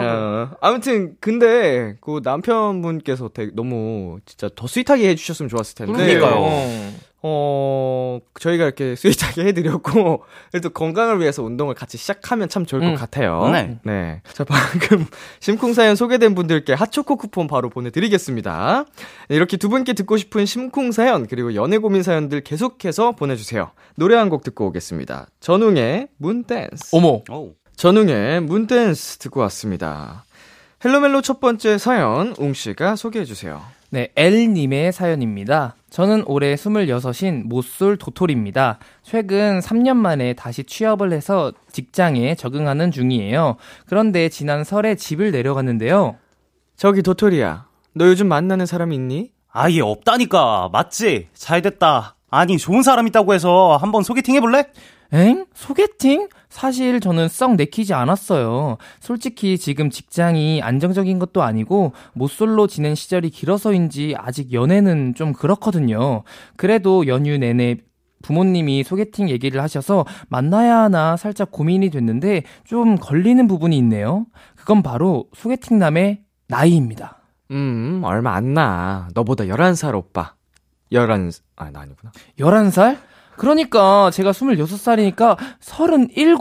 [0.00, 5.92] 어, 아무튼, 근데, 그 남편분께서 되게 너무 진짜 더 스윗하게 해주셨으면 좋았을 텐데.
[5.92, 6.92] 그러니까요.
[7.20, 12.94] 어, 저희가 이렇게 스윗하게 해드렸고, 그래도 건강을 위해서 운동을 같이 시작하면 참 좋을 것 음.
[12.94, 13.48] 같아요.
[13.50, 13.78] 네.
[13.82, 14.22] 네.
[14.32, 15.04] 자, 방금
[15.40, 18.84] 심쿵 사연 소개된 분들께 핫초코 쿠폰 바로 보내드리겠습니다.
[19.28, 23.72] 네, 이렇게 두 분께 듣고 싶은 심쿵 사연, 그리고 연애 고민 사연들 계속해서 보내주세요.
[23.96, 25.26] 노래 한 곡 듣고 오겠습니다.
[25.40, 26.94] 전웅의 Moondance.
[26.94, 27.22] 어머.
[27.30, 27.54] 오.
[27.76, 30.24] 전웅의 Moondance 듣고 왔습니다.
[30.84, 33.60] 헬로멜로 첫 번째 사연, 웅씨가 소개해주세요.
[33.90, 35.74] 네, L님의 사연입니다.
[35.90, 38.78] 저는 올해 26인 모쏠 도토리입니다.
[39.02, 43.56] 최근 3년 만에 다시 취업을 해서 직장에 적응하는 중이에요.
[43.86, 46.16] 그런데 지난 설에 집을 내려갔는데요.
[46.76, 47.66] 저기 도토리야.
[47.94, 49.32] 너 요즘 만나는 사람 있니?
[49.50, 50.68] 아예 없다니까.
[50.72, 51.28] 맞지?
[51.32, 52.16] 잘 됐다.
[52.30, 54.66] 아니, 좋은 사람 있다고 해서 한번 소개팅 해볼래?
[55.12, 55.46] 엥?
[55.54, 56.28] 소개팅?
[56.50, 58.76] 사실 저는 썩 내키지 않았어요.
[59.00, 66.24] 솔직히 지금 직장이 안정적인 것도 아니고 모쏠로 지낸 시절이 길어서인지 아직 연애는 좀 그렇거든요.
[66.56, 67.76] 그래도 연휴 내내
[68.22, 74.26] 부모님이 소개팅 얘기를 하셔서 만나야 하나 살짝 고민이 됐는데 좀 걸리는 부분이 있네요.
[74.56, 77.18] 그건 바로 소개팅 남의 나이입니다.
[77.50, 79.08] 음, 얼마 안 나.
[79.14, 80.34] 너보다 11살 오빠.
[80.90, 82.12] 11, 아, 나 아니구나.
[82.38, 82.98] 11살?
[83.38, 86.36] 그러니까 제가 26살이니까 37?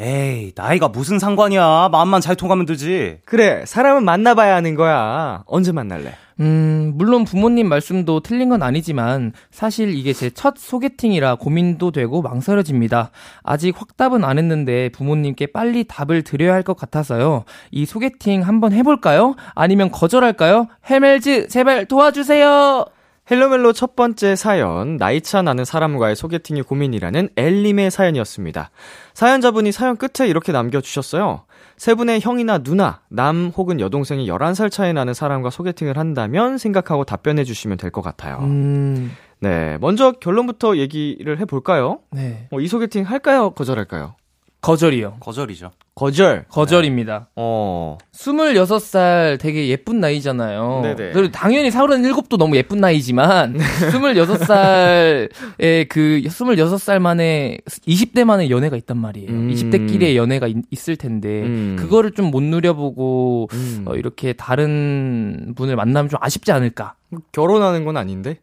[0.00, 1.88] 에이, 나이가 무슨 상관이야.
[1.90, 3.18] 마음만 잘 통하면 되지.
[3.24, 5.42] 그래, 사람은 만나봐야 하는 거야.
[5.46, 6.12] 언제 만날래?
[6.38, 13.10] 음, 물론 부모님 말씀도 틀린 건 아니지만 사실 이게 제 첫 소개팅이라 고민도 되고 망설여집니다.
[13.42, 17.42] 아직 확답은 안 했는데 부모님께 빨리 답을 드려야 할 것 같아서요.
[17.72, 19.34] 이 소개팅 한번 해볼까요?
[19.56, 20.68] 아니면 거절할까요?
[20.86, 22.84] 해멜즈 제발 도와주세요.
[23.30, 28.70] 헬로멜로 첫 번째 사연, 나이차 나는 사람과의 소개팅이 고민이라는 엘님의 사연이었습니다.
[29.12, 31.44] 사연자분이 사연 끝에 이렇게 남겨주셨어요.
[31.76, 37.44] 세 분의 형이나 누나, 남 혹은 여동생이 11살 차이 나는 사람과 소개팅을 한다면 생각하고 답변해
[37.44, 38.38] 주시면 될 것 같아요.
[38.40, 42.00] 음, 네, 먼저 결론부터 얘기를 해볼까요?
[42.10, 42.48] 네.
[42.50, 43.50] 어, 이 소개팅 할까요?
[43.50, 44.14] 거절할까요?
[44.60, 45.16] 거절이요.
[45.20, 45.70] 거절이죠.
[45.94, 46.44] 거절.
[46.48, 47.28] 거절입니다.
[47.34, 50.80] 어, 26살 되게 예쁜 나이잖아요.
[50.82, 51.10] 네네.
[51.12, 53.56] 그리고 당연히 37도 너무 예쁜 나이지만,
[53.92, 59.28] 26살에 그, 26살 만에, 20대 만에 연애가 있단 말이에요.
[59.28, 59.50] 음.
[59.52, 61.76] 20대끼리의 연애가 있, 을 텐데, 음.
[61.78, 63.84] 그거를 좀 못 누려보고, 음.
[63.86, 66.94] 어, 이렇게 다른 분을 만나면 좀 아쉽지 않을까.
[67.32, 68.38] 결혼하는 건 아닌데?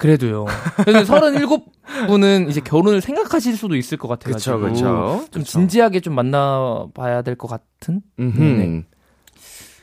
[0.00, 0.46] 그래도요.
[0.84, 4.60] 그래서 37분은 이제 결혼을 생각하실 수도 있을 것 같아가지고.
[4.60, 5.24] 그쵸, 그쵸.
[5.30, 8.00] 좀 진지하게 좀 만나봐야 될 것 같은?
[8.16, 8.84] 네네.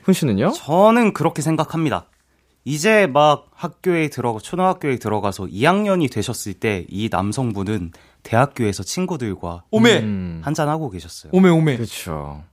[0.03, 0.51] 훈 씨는요?
[0.51, 2.07] 저는 그렇게 생각합니다.
[2.65, 7.91] 이제 막 학교에 들어가, 초등학교에 들어가서 2학년이 되셨을 때 이 남성분은
[8.23, 9.99] 대학교에서 친구들과 오메!
[9.99, 10.41] 음.
[10.43, 11.31] 한잔 하고 계셨어요.
[11.33, 11.77] 오메, 오메.
[11.77, 12.43] 그쵸.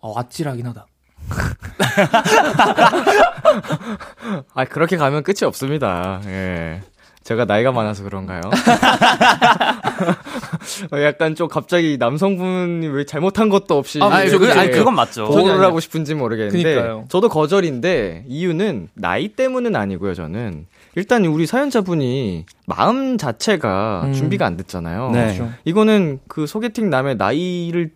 [0.00, 0.86] 어, 아찔하긴 하다.
[4.54, 6.20] 아, 그렇게 가면 끝이 없습니다.
[6.26, 6.82] 예.
[7.30, 8.40] 제가 나이가 많아서 그런가요?
[10.90, 14.00] 어, 약간 좀 갑자기 남성분이 왜 잘못한 것도 없이.
[14.02, 14.50] 아, 아니, 그.
[14.52, 15.26] 아니, 그건 맞죠.
[15.26, 15.62] 보호를.
[15.62, 16.60] 하고 싶은지 모르겠는데.
[16.60, 17.04] 그니까요.
[17.08, 20.66] 저도 거절인데, 이유는 나이 때문은 아니고요, 저는.
[20.96, 24.12] 일단 우리 사연자분이 마음 자체가 음.
[24.12, 25.12] 준비가 안 됐잖아요.
[25.12, 25.26] 네.
[25.26, 25.52] 그렇죠.
[25.64, 27.92] 이거는 그 소개팅 남의 나이를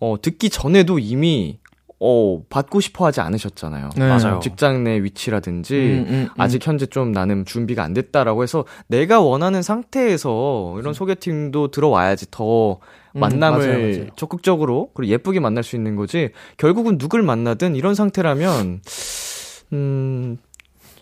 [0.00, 1.60] 어, 듣기 전에도 이미
[1.98, 3.90] 어, 받고 싶어 하지 않으셨잖아요.
[3.96, 4.08] 네.
[4.08, 4.40] 맞아요.
[4.40, 6.28] 직장 내 위치라든지 음, 음, 음.
[6.36, 10.80] 아직 현재 좀 나는 준비가 안 됐다라고 해서 내가 원하는 상태에서 음.
[10.80, 12.78] 이런 소개팅도 들어와야지 더
[13.14, 14.06] 만남을 맞아요, 맞아요.
[14.16, 18.82] 적극적으로 그리고 예쁘게 만날 수 있는 거지 결국은 누굴 만나든 이런 상태라면
[19.72, 20.38] 음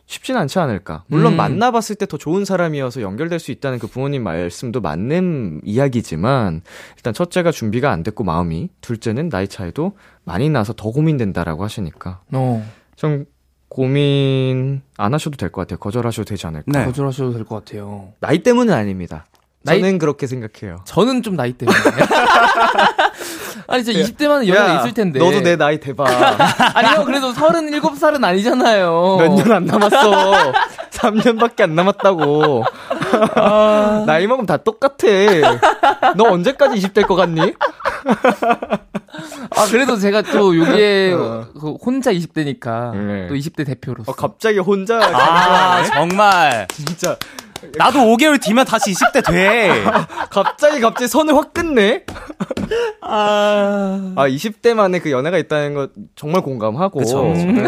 [0.06, 1.04] 쉽진 않지 않을까.
[1.06, 1.36] 물론 음.
[1.38, 6.60] 만나봤을 때 더 좋은 사람이어서 연결될 수 있다는 그 부모님 말씀도 맞는 이야기지만
[6.96, 12.66] 일단 첫째가 준비가 안 됐고 마음이 둘째는 나이 차이도 많이 나서 더 고민된다라고 하시니까 어,
[12.96, 13.24] 좀
[13.70, 15.78] 고민 안 하셔도 될 것 같아요.
[15.78, 16.64] 거절하셔도 되지 않을까.
[16.80, 16.84] 네.
[16.84, 18.12] 거절하셔도 될 것 같아요.
[18.20, 19.24] 나이 때문은 아닙니다.
[19.62, 20.80] 나이- 저는 그렇게 생각해요.
[20.84, 21.76] 저는 좀 나이 때문에.
[23.66, 25.18] 아니, 저 20대만 연애가 있을 텐데.
[25.18, 26.04] 너도 내 나이 대봐.
[26.74, 29.16] 아니요, 그래도 37살은 아니잖아요.
[29.18, 30.52] 몇 년 안 남았어.
[30.90, 32.64] 3년밖에 안 남았다고.
[34.06, 35.06] 나이 먹으면 다 똑같아.
[36.16, 37.54] 너 언제까지 20대일 것 같니?
[39.56, 41.46] 아, 그래도 제가 또 여기에 어.
[41.58, 43.26] 그 혼자 20대니까 네.
[43.28, 44.10] 또 20대 대표로서.
[44.10, 44.98] 어, 갑자기 혼자.
[45.00, 46.66] 아, 정말.
[46.72, 47.16] 진짜.
[47.76, 49.70] 나도 5개월 뒤면 다시 20대 돼.
[50.30, 52.04] 갑자기 갑자기 선을 확 끊네?
[53.00, 56.98] 아, 20대 만에 그 연애가 있다는 거 정말 공감하고.
[56.98, 57.22] 그쵸.
[57.24, 57.64] 네.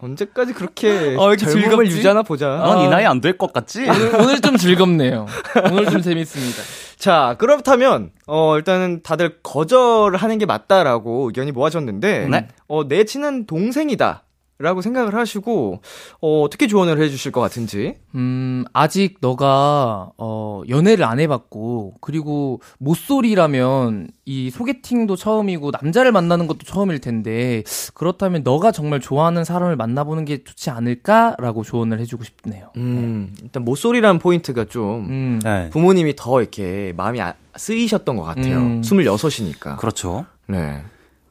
[0.00, 1.90] 언제까지 그렇게 어, 젊음을 즐겁지?
[1.96, 2.48] 유지하나 보자.
[2.48, 3.82] 넌 이 나이 안 될 것 같지?
[3.88, 5.26] 오늘, 오늘 좀 즐겁네요.
[5.70, 6.60] 오늘 좀 재밌습니다.
[6.96, 12.48] 자, 그렇다면, 어, 일단은 다들 거절하는 게 맞다라고 의견이 모아졌는데, 네.
[12.68, 14.24] 어, 내 친한 동생이다.
[14.62, 15.80] 라고 생각을 하시고,
[16.20, 17.96] 어, 어떻게 조언을 해 주실 것 같은지.
[18.14, 26.60] 음, 아직 너가, 어, 연애를 안 해봤고, 그리고 모쏠이라면 이 소개팅도 처음이고, 남자를 만나는 것도
[26.64, 32.70] 처음일 텐데, 그렇다면 너가 정말 좋아하는 사람을 만나보는 게 좋지 않을까라고 조언을 해주고 싶네요.
[32.76, 35.70] 음, 일단 모쏠이라는 포인트가 좀, 음, 네.
[35.70, 38.58] 부모님이 더 이렇게 마음이 아- 쓰이셨던 것 같아요.
[38.58, 38.80] 음.
[38.82, 39.76] 26이니까.
[39.76, 40.24] 그렇죠.
[40.46, 40.82] 네.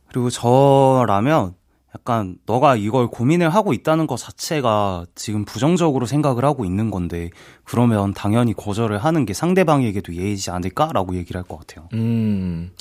[0.10, 1.54] 그리고 저라면
[1.94, 7.30] 약간 너가 이걸 고민을 하고 있다는 것 자체가 지금 부정적으로 생각을 하고 있는 건데
[7.66, 11.90] 그러면 당연히 거절을 하는 게 상대방에게도 예의지 않을까라고 얘기를 할 것 같아요.
[11.94, 12.72] 음.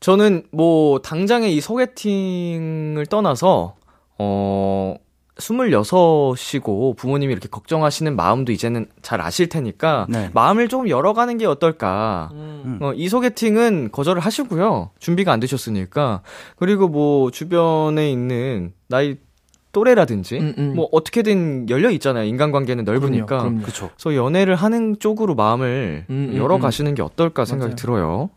[0.00, 3.76] 저는 뭐 당장에 이 소개팅을 떠나서
[4.18, 4.94] 어
[5.38, 10.30] 26이고 부모님이 이렇게 걱정하시는 마음도 이제는 잘 아실 테니까 네.
[10.32, 12.30] 마음을 조금 열어가는 게 어떨까.
[12.32, 12.78] 음.
[12.80, 14.90] 어, 이 소개팅은 거절을 하시고요.
[14.98, 16.22] 준비가 안 되셨으니까.
[16.56, 19.16] 그리고 뭐 주변에 있는 나이
[19.72, 20.72] 또래라든지 음, 음.
[20.74, 22.24] 뭐 어떻게든 열려 있잖아요.
[22.24, 23.26] 인간관계는 넓으니까.
[23.26, 23.90] 그럼요, 그럼요.
[23.94, 26.60] 그래서 연애를 하는 쪽으로 마음을 음, 음, 열어 음.
[26.62, 27.76] 가시는 게 어떨까 생각이 맞아요.
[27.76, 28.30] 들어요.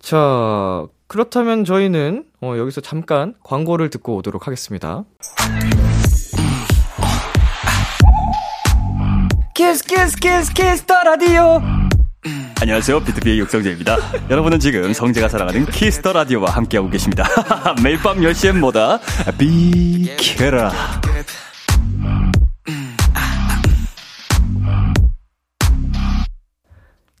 [0.00, 5.04] 자, 그렇다면 저희는 어, 여기서 잠깐 광고를 듣고 오도록 하겠습니다.
[9.54, 11.60] Kiss Kiss Kiss Kiss the Radio
[12.60, 13.00] 안녕하세요.
[13.00, 13.96] BTOB의 육성재입니다.
[14.30, 17.24] 여러분은 지금 성재가 사랑하는 Kiss the Radio와 함께하고 계십니다.
[17.84, 19.00] 매일 밤 10시엔 뭐다?
[19.38, 20.72] 비키라.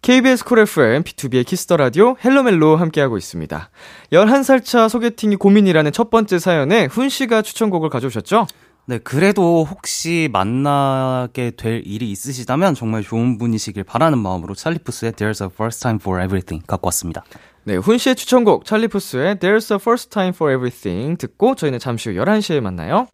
[0.04, 3.70] KBS 쿨 FM, B2B의 키스터 라디오, 헬로멜로 함께하고 있습니다.
[4.12, 8.46] 11살 차 소개팅이 고민이라는 첫 번째 사연에 훈 씨가 추천곡을 가져오셨죠?
[8.84, 15.48] 네, 그래도 혹시 만나게 될 일이 있으시다면 정말 좋은 분이시길 바라는 마음으로 찰리푸스의 There's a
[15.50, 17.24] First Time for Everything 갖고 왔습니다.
[17.62, 22.10] 네, 훈 씨의 추천곡 Charlie Puth의 There's a First Time for Everything 듣고 저희는 잠시
[22.10, 23.06] 후 11시에 만나요.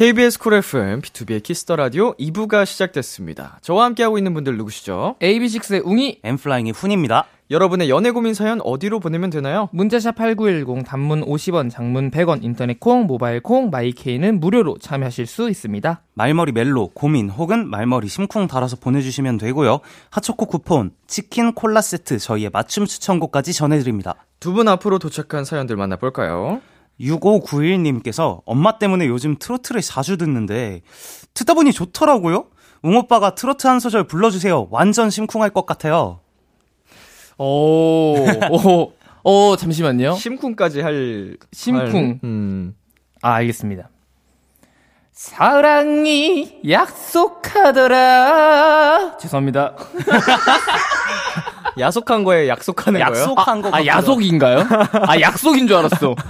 [0.00, 3.58] KBS 쿨 FM, B2B의 키스터 라디오 2부가 시작됐습니다.
[3.60, 5.16] 저와 함께하고 있는 분들 누구시죠?
[5.20, 7.26] AB6IX의 웅이 N.Flying의 훈입니다.
[7.50, 9.68] 여러분의 연애 고민 사연 어디로 보내면 되나요?
[9.72, 15.50] 문자샵 8910 단문 50원, 장문 100원, 인터넷 콩, 모바일 콩, my K는 무료로 참여하실 수
[15.50, 16.00] 있습니다.
[16.14, 19.80] 말머리 멜로, 고민 혹은 말머리 심쿵 달아서 보내주시면 되고요.
[20.08, 24.14] 핫초코 쿠폰, 치킨 콜라 세트 저희의 맞춤 추천곡까지 전해드립니다.
[24.40, 26.62] 두 분 앞으로 도착한 사연들 만나볼까요?
[27.00, 30.82] 6591님께서 엄마 때문에 요즘 트로트를 자주 듣는데
[31.34, 32.46] 듣다 보니 좋더라고요.
[32.82, 34.68] 웅 오빠가 트로트 한 소절 불러주세요.
[34.70, 36.20] 완전 심쿵할 것 같아요.
[37.38, 38.16] 오,
[38.52, 38.92] 오,
[39.24, 40.14] 오, 잠시만요.
[40.14, 41.36] 심쿵까지 할.
[41.52, 41.80] 심쿵.
[41.84, 42.74] 할, 음.
[43.22, 43.88] 아, 알겠습니다.
[45.12, 47.98] 사랑이 약속하더라.
[49.18, 49.76] 죄송합니다.
[51.78, 53.10] 야속한 거에 약속하는 거예요?
[53.20, 53.70] 약속한 거.
[53.72, 54.64] 아, 야속인가요?
[55.06, 56.14] 아, 약속인 줄 알았어.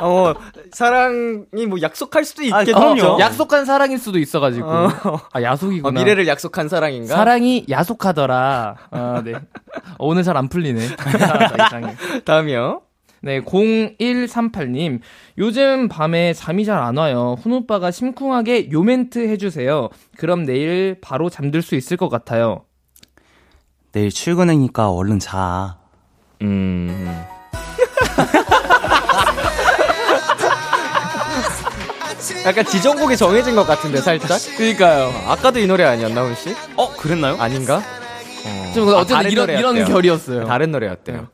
[0.00, 0.32] 어,
[0.72, 2.78] 사랑이 뭐 약속할 수도 아, 있겠죠.
[2.78, 3.18] 그럼요.
[3.20, 4.68] 약속한 사랑일 수도 있어가지고.
[5.32, 5.88] 아, 야속이구나.
[5.88, 7.14] 어, 미래를 약속한 사랑인가?
[7.16, 8.76] 사랑이 야속하더라.
[8.90, 9.34] 아, 네.
[9.34, 9.40] 어,
[9.98, 10.88] 오늘 잘 안 풀리네.
[11.20, 12.20] 아.
[12.24, 12.82] 다음이요.
[13.22, 15.00] 네, 0138님.
[15.38, 17.34] 요즘 밤에 잠이 잘 안 와요.
[17.42, 19.88] 훈오빠가 심쿵하게 요 멘트 해주세요.
[20.16, 22.62] 그럼 내일 바로 잠들 수 있을 것 같아요.
[23.92, 25.76] 내일 출근이니까 얼른 자.
[26.42, 27.24] 음.
[32.44, 34.38] 약간 지정곡이 정해진 것 같은데 살짝.
[34.56, 35.12] 그니까요.
[35.26, 36.54] 아까도 이 노래 아니었나 훈 씨?
[36.76, 37.36] 어, 그랬나요?
[37.40, 37.82] 아닌가?
[38.74, 39.94] 좀 아, 어쨌든 다른 이런, 이런 노래였대요.
[39.94, 40.46] 결이었어요.
[40.46, 41.28] 다른 노래였대요.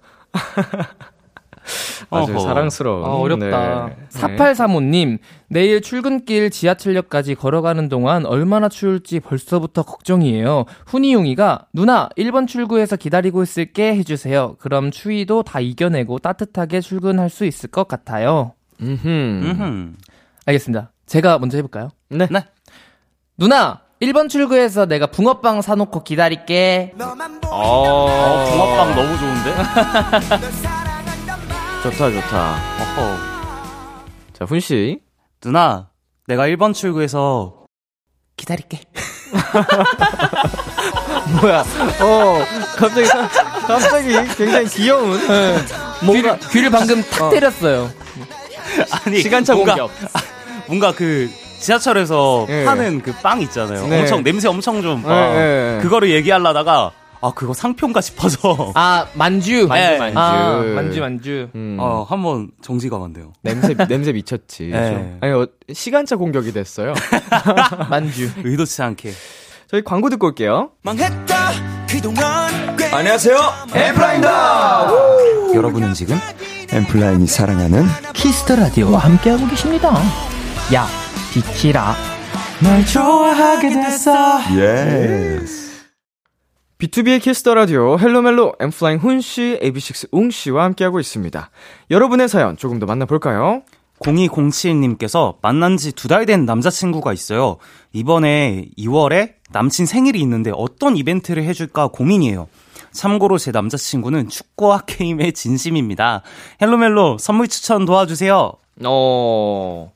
[2.11, 2.40] 아주 어허.
[2.40, 3.05] 사랑스러운.
[3.05, 3.87] 아, 어렵다.
[3.87, 3.96] 네.
[4.11, 10.64] 4835님, 내일 출근길 지하철역까지 걸어가는 동안 얼마나 추울지 벌써부터 걱정이에요.
[10.87, 14.57] 훈이용이가, 누나, 1번 출구에서 기다리고 있을게 해주세요.
[14.59, 18.53] 그럼 추위도 다 이겨내고 따뜻하게 출근할 수 있을 것 같아요.
[18.83, 19.09] 음흠.
[19.09, 19.92] 음흠.
[20.46, 20.90] 알겠습니다.
[21.07, 21.88] 제가 먼저 해볼까요?
[22.11, 22.27] 네.
[22.31, 22.44] 네.
[23.38, 26.92] 누나, 1번 출구에서 내가 붕어빵 사놓고 기다릴게.
[27.00, 29.55] 어, 붕어빵 너무 좋은데?
[31.84, 32.56] 좋다, 좋다.
[32.80, 33.16] 어허.
[34.32, 34.98] 자, 훈 씨.
[35.40, 35.90] 누나,
[36.26, 37.66] 내가 1번 출구에서
[38.36, 38.80] 기다릴게.
[41.40, 41.64] 뭐야?
[42.00, 42.44] 어,
[42.76, 43.28] 갑자기, 사-
[43.66, 45.18] 갑자기 굉장히 귀여운.
[46.02, 47.90] 뭔가, 귀를, 귀를 방금 탁 때렸어요.
[49.04, 49.90] 아니, 시간차 뭔가, 공격.
[50.66, 52.64] 뭔가 그 지하철에서 예.
[52.64, 53.86] 파는 그 빵 있잖아요.
[53.86, 54.00] 네.
[54.00, 55.12] 엄청 냄새 엄청 좋은 빵.
[55.12, 55.82] 예, 예.
[55.82, 56.90] 그거를 얘기하려다가
[57.24, 59.66] 아 그거 상표인가 싶어서 아, 만주.
[59.66, 60.18] 만주, 만주.
[60.18, 61.48] 아, 만주, 만주.
[61.54, 63.32] 음, 어 한번 정지가 간대요.
[63.40, 64.66] 냄새, 냄새 미쳤지.
[64.68, 65.16] 네.
[65.22, 66.92] 아니, 어, 시간차 공격이 됐어요.
[67.88, 68.30] 만주.
[68.44, 69.12] 의도치 않게.
[69.70, 70.72] 저희 광고 듣고 올게요.
[70.82, 71.52] 망했다
[71.88, 73.37] 그동안 꽤 안녕하세요.
[73.74, 74.88] N.Flying다.
[75.54, 76.18] 여러분은 지금
[76.70, 79.90] N.Flying이 사랑하는 Kiss the Radio와 함께하고 계십니다.
[80.74, 80.87] 야,
[81.32, 81.94] 비키라.
[82.62, 84.12] 널 좋아하게 됐어
[84.56, 85.73] 예스
[86.78, 91.50] B2B의 키스터 라디오 헬로멜로 N.Flying 훈 씨, AB6IX 웅 씨와 함께하고 있습니다.
[91.90, 93.62] 여러분의 사연 조금 더 만나볼까요?
[94.00, 97.58] 0207님께서 만난 지 두 달 된 남자친구가 있어요.
[97.92, 102.48] 이번에 2월에 남친 생일이 있는데 어떤 이벤트를 해줄까 고민이에요.
[102.90, 106.22] 참고로 제 남자친구는 축구와 게임의 진심입니다.
[106.60, 108.52] 헬로멜로 선물 추천 도와주세요.
[108.84, 109.92] 어,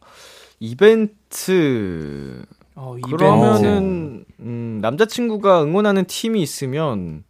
[0.61, 2.45] 이벤트.
[2.81, 7.25] 어, 그러면은, 음, 남자친구가 응원하는 팀이 있으면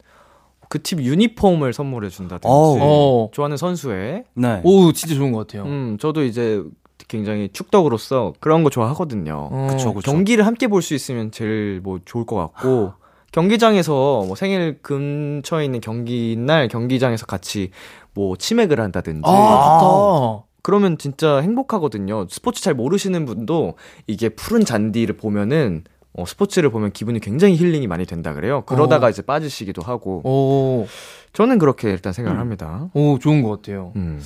[0.68, 2.46] 그 팀 유니폼을 선물해 준다든지.
[2.46, 2.78] 어우.
[2.80, 3.30] 어.
[3.32, 4.24] 좋아하는 선수의.
[4.34, 4.60] 네.
[4.64, 5.64] 오, 진짜 좋은 것 같아요.
[5.64, 6.62] 음, 저도 이제
[7.08, 9.48] 굉장히 축덕으로서 그런 거 좋아하거든요.
[9.50, 9.66] 어.
[9.70, 10.10] 그쵸, 그쵸.
[10.10, 12.92] 경기를 함께 볼 수 있으면 제일 뭐 좋을 것 같고
[13.32, 17.70] 경기장에서 뭐 생일 근처에 있는 경기 날 경기장에서 같이
[18.12, 20.47] 뭐 치맥을 한다든지 아, 좋다.
[20.62, 22.26] 그러면 진짜 행복하거든요.
[22.28, 28.04] 스포츠 잘 모르시는 분도 이게 푸른 잔디를 보면은 어, 스포츠를 보면 기분이 굉장히 힐링이 많이
[28.04, 28.62] 된다 그래요.
[28.66, 29.10] 그러다가 어.
[29.10, 30.86] 이제 빠지시기도 하고 오,
[31.32, 32.88] 저는 그렇게 일단 생각을 합니다.
[32.94, 33.92] 오, 좋은 것 같아요.
[33.96, 34.20] 음.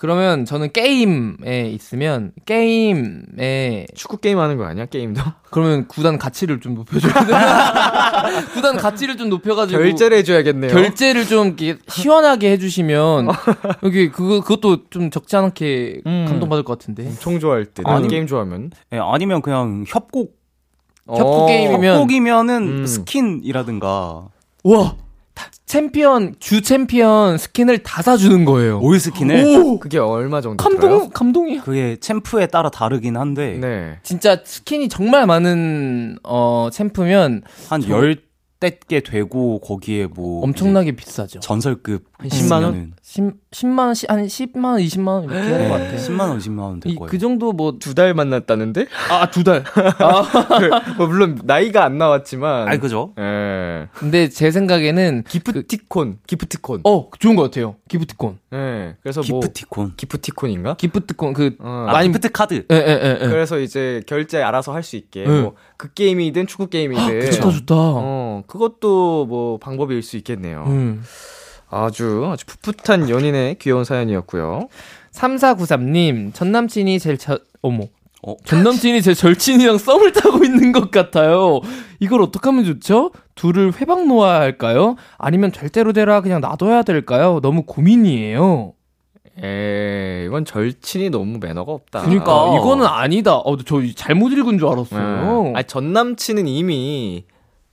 [0.00, 4.86] 그러면 저는 게임에 있으면 게임에 축구 게임 하는 거 아니야?
[4.86, 7.32] 게임도 그러면 구단 가치를 좀 높여줘야 돼.
[8.54, 10.72] 구단 가치를 좀 높여가지고 결제를 해줘야겠네요.
[10.72, 13.26] 결제를 좀 이렇게 시원하게 해주시면
[13.82, 16.26] 여기 그거 그것도 좀 적지 않게 음.
[16.28, 17.04] 감동받을 것 같은데.
[17.04, 20.38] 엄청 좋아할 때 아니, 게임 좋아하면 예, 아니면 그냥 협곡
[21.08, 21.46] 협곡 어.
[21.46, 22.86] 게임이면 협곡이면은 음.
[22.86, 24.28] 스킨이라든가
[24.62, 24.96] 와
[25.66, 28.80] 챔피언 주 챔피언 스킨을 다 사주는 거예요.
[28.80, 31.08] all 스킨을 오 그게 얼마 정도 감동 들어요?
[31.10, 31.62] 감동이야.
[31.62, 33.98] 그게 챔프에 따라 다르긴 한데 네.
[34.02, 38.16] 진짜 스킨이 정말 많은 어 챔프면 한 저- 열
[38.60, 41.38] 댓개 되고 거기에 뭐 엄청나게 비싸죠.
[41.40, 42.62] 전설급 한 10만 원?
[42.74, 45.96] 있으면은 10, 10만 원, 한 10만 원, 20만 원 이렇게 하는 것 네, 같아요.
[46.00, 47.08] 10만 원, 20만 원될 이, 거예요.
[47.08, 48.86] 그 정도 뭐 두 달 만났다는데?
[49.10, 49.62] 아, 두 달.
[50.98, 52.68] 뭐 물론 나이가 안 나왔지만.
[52.68, 53.12] 아이 그죠?
[53.18, 53.86] 예.
[53.94, 56.80] 근데 제 생각에는 기프티콘, 기프티콘.
[56.84, 57.76] 어, 좋은 것 같아요.
[57.88, 58.38] 기프트콘.
[58.54, 58.96] 예.
[59.02, 59.92] 그래서 뭐 기프티콘.
[59.96, 60.74] 기프티콘인가?
[60.74, 61.86] 기프트콘 그 어.
[61.88, 62.54] 아, 많이- 기프트 카드.
[62.70, 63.28] 예, 예, 예, 예.
[63.28, 65.40] 그래서 이제 결제 알아서 할 수 있게 네.
[65.42, 67.74] 뭐그 게임이든 축구 게임이든 좋다, 좋다.
[67.76, 70.64] 어, 그것도 뭐 방법일 수 있겠네요.
[70.66, 71.04] 음.
[71.70, 74.68] 아주 아주 풋풋한 연인의 귀여운 사연이었고요.
[75.12, 77.84] 3493님, 전 남친이 제일 저, 어머.
[78.26, 78.34] 어?
[78.44, 81.60] 전 남친이 제 절친이랑 썸을 타고 있는 것 같아요.
[82.00, 83.12] 이걸 어떻게 하면 좋죠?
[83.36, 84.96] 둘을 회방 놓아야 할까요?
[85.18, 87.38] 아니면 될 대로 되라 그냥 놔둬야 될까요?
[87.42, 88.72] 너무 고민이에요.
[89.40, 92.02] 에 이건 절친이 너무 매너가 없다.
[92.02, 92.56] 그러니까 어.
[92.58, 93.36] 이거는 아니다.
[93.36, 95.42] 어, 저 잘못 읽은 줄 알았어요.
[95.44, 95.52] 네.
[95.54, 97.24] 아니 전 남친은 이미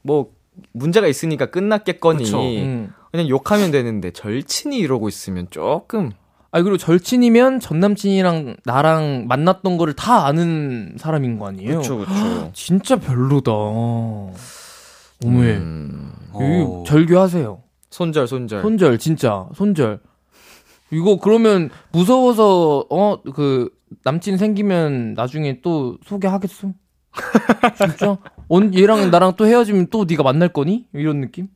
[0.03, 0.29] 뭐
[0.73, 2.41] 문제가 있으니까 끝났겠거니 그쵸.
[2.41, 2.93] 음.
[3.11, 6.11] 그냥 욕하면 되는데 절친이 이러고 있으면 조금
[6.51, 11.81] 아니 그리고 절친이면 전 남친이랑 나랑 만났던 거를 다 아는 사람인 거 아니에요?
[11.81, 12.05] 그렇죠.
[12.53, 13.51] 진짜 별로다.
[13.51, 14.35] 어머에
[15.57, 16.83] 음, 어.
[16.87, 17.61] 절교하세요.
[17.89, 18.61] 손절 손절.
[18.61, 19.99] 손절 진짜 손절.
[20.91, 23.69] 이거 그러면 무서워서 어 그
[24.03, 26.69] 남친 생기면 나중에 또 소개하겠어?
[27.77, 28.17] 진짜?
[28.47, 30.87] 언 얘랑 나랑 또 헤어지면 또 네가 만날 거니?
[30.93, 31.47] 이런 느낌?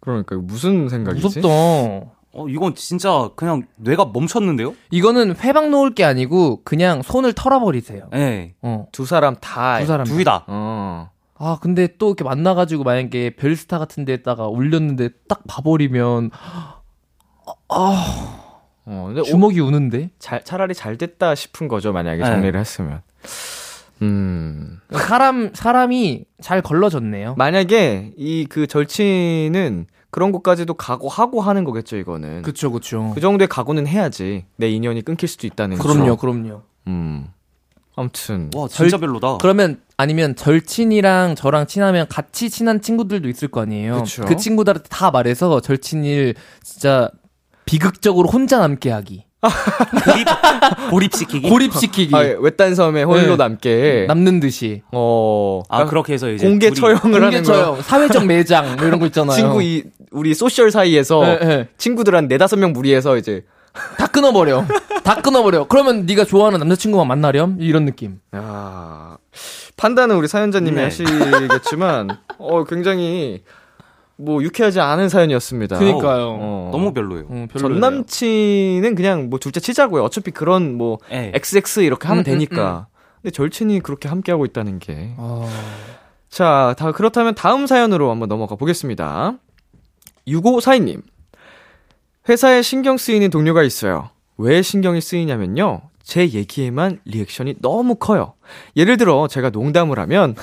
[0.00, 1.24] 그러니까 이거 무슨 생각이지?
[1.24, 1.48] 무섭다.
[1.48, 4.74] 어, 이건 진짜 그냥 뇌가 멈췄는데요?
[4.90, 8.08] 이거는 회방 놓을 게 아니고 그냥 손을 털어버리세요.
[8.12, 8.54] 네.
[8.60, 8.86] 어.
[8.92, 9.80] 두 사람 다.
[9.80, 10.06] 두 사람.
[10.06, 10.44] 둘이 다.
[10.46, 11.10] 어.
[11.38, 16.30] 아 근데 또 이렇게 만나가지고 만약에 별스타 같은 데다가 올렸는데 딱 봐버리면
[17.68, 17.94] 어.
[18.84, 22.26] 근데 오- 주먹이 우는데 잘 차라리 잘 됐다 싶은 거죠 만약에 네.
[22.28, 23.02] 정리를 했으면.
[24.02, 24.78] 음.
[24.92, 27.34] 사람 사람이 잘 걸러졌네요.
[27.36, 32.42] 만약에 이 그 절친은 그런 것까지도 각오하고 하는 거겠죠 이거는.
[32.42, 33.14] 그, 그쵸 그쵸.
[33.20, 35.92] 정도의 각오는 해야지 내 인연이 끊길 수도 있다는 거죠.
[35.92, 36.62] 그럼요 그럼요.
[36.86, 37.26] 음.
[37.96, 39.38] 아무튼 와, 진짜 별로다.
[39.38, 44.02] 그러면 아니면 절친이랑 저랑 친하면 같이 친한 친구들도 있을 거 아니에요.
[44.02, 44.24] 그쵸.
[44.26, 47.10] 그 친구들한테 다 말해서 절친을 진짜
[47.64, 49.24] 비극적으로 혼자 남게 하기.
[49.40, 50.26] 고립,
[50.90, 51.48] 고립시키기?
[51.48, 52.14] 고립시키기.
[52.16, 53.36] 아, 외딴 섬에 홀로 네.
[53.36, 54.82] 남게 남는 듯이.
[54.92, 55.62] 어.
[55.68, 56.46] 아, 그렇게 해서 이제.
[56.46, 57.20] 공개 둘이- 처형을 하는 거.
[57.52, 59.36] 공개처형, 사회적 매장 뭐 이런 거 있잖아요.
[59.36, 61.68] 친구 이 우리 소셜 사이에서 네, 네.
[61.78, 63.44] 친구들 한 네다섯 명 무리해서 이제
[63.98, 64.64] 다 끊어버려.
[65.04, 65.66] 다 끊어버려.
[65.68, 67.58] 그러면 네가 좋아하는 남자친구만 만나렴?
[67.60, 68.18] 이런 느낌.
[68.34, 69.18] 야,
[69.76, 70.84] 판단은 우리 사연자님이 네.
[70.84, 72.08] 하시겠지만,
[72.38, 73.42] 어, 굉장히,
[74.16, 75.78] 뭐, 유쾌하지 않은 사연이었습니다.
[75.78, 76.38] 그니까요.
[76.40, 76.68] 어.
[76.72, 77.26] 너무 별로예요.
[77.30, 77.78] 음, 전.
[77.80, 80.02] 남친은 그냥 뭐 둘째 치자고요.
[80.02, 81.32] 어차피 그런 뭐, 네.
[81.34, 82.86] XX 이렇게 하면 음, 음, 되니까.
[83.22, 85.14] 근데 절친이 그렇게 함께 하고 있다는 게.
[85.18, 85.48] 아...
[86.28, 89.38] 자, 다, 그렇다면 다음 사연으로 한번 넘어가 보겠습니다.
[90.28, 91.02] 6542님.
[92.28, 94.10] 회사에 신경 쓰이는 동료가 있어요.
[94.36, 95.82] 왜 신경이 쓰이냐면요.
[96.02, 98.34] 제 얘기에만 리액션이 너무 커요.
[98.76, 100.34] 예를 들어, 제가 농담을 하면,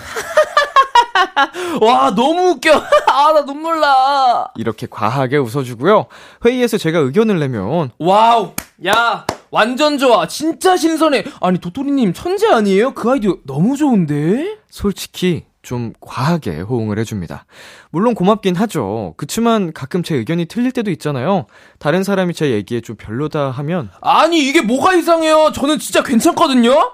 [1.82, 2.72] 와, 너무 웃겨.
[3.08, 4.48] 아, 나 눈물 나.
[4.56, 6.08] 이렇게 과하게 웃어주고요.
[6.46, 8.54] 회의에서 제가 의견을 내면, 와우.
[8.86, 10.28] 야, 완전 좋아.
[10.28, 11.26] 진짜 신선해.
[11.42, 12.94] 아니, 도토리님 천재 아니에요?
[12.94, 14.58] 그 아이디어 너무 좋은데?
[14.70, 17.46] 솔직히 좀 과하게 호응을 해줍니다.
[17.90, 19.14] 물론 고맙긴 하죠.
[19.16, 21.46] 그치만 가끔 제 의견이 틀릴 때도 있잖아요.
[21.80, 25.52] 다른 사람이 제 얘기에 좀 별로다 하면, 아니, 이게 뭐가 이상해요?
[25.54, 26.92] 저는 진짜 괜찮거든요?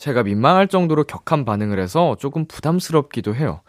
[0.00, 3.60] 제가 민망할 정도로 격한 반응을 해서 조금 부담스럽기도 해요.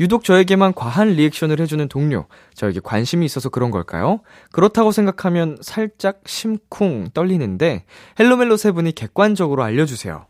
[0.00, 2.24] 유독 저에게만 과한 리액션을 해주는 동료,
[2.54, 4.20] 저에게 관심이 있어서 그런 걸까요?
[4.50, 7.84] 그렇다고 생각하면 살짝 심쿵 떨리는데,
[8.18, 10.26] 헬로멜로 세 분이 객관적으로 알려주세요.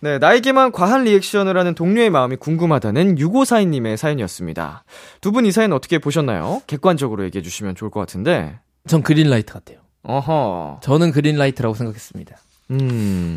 [0.00, 4.84] 네, 나에게만 과한 리액션을 하는 동료의 마음이 궁금하다는 6542님의 사연이었습니다.
[5.20, 6.60] 두 분 이 사연 어떻게 보셨나요?
[6.66, 8.58] 객관적으로 얘기해 주시면 좋을 것 같은데.
[8.88, 9.78] 전 그린라이트 같아요.
[10.02, 10.80] 어허.
[10.82, 12.36] 저는 그린라이트라고 생각했습니다.
[12.72, 13.36] 음,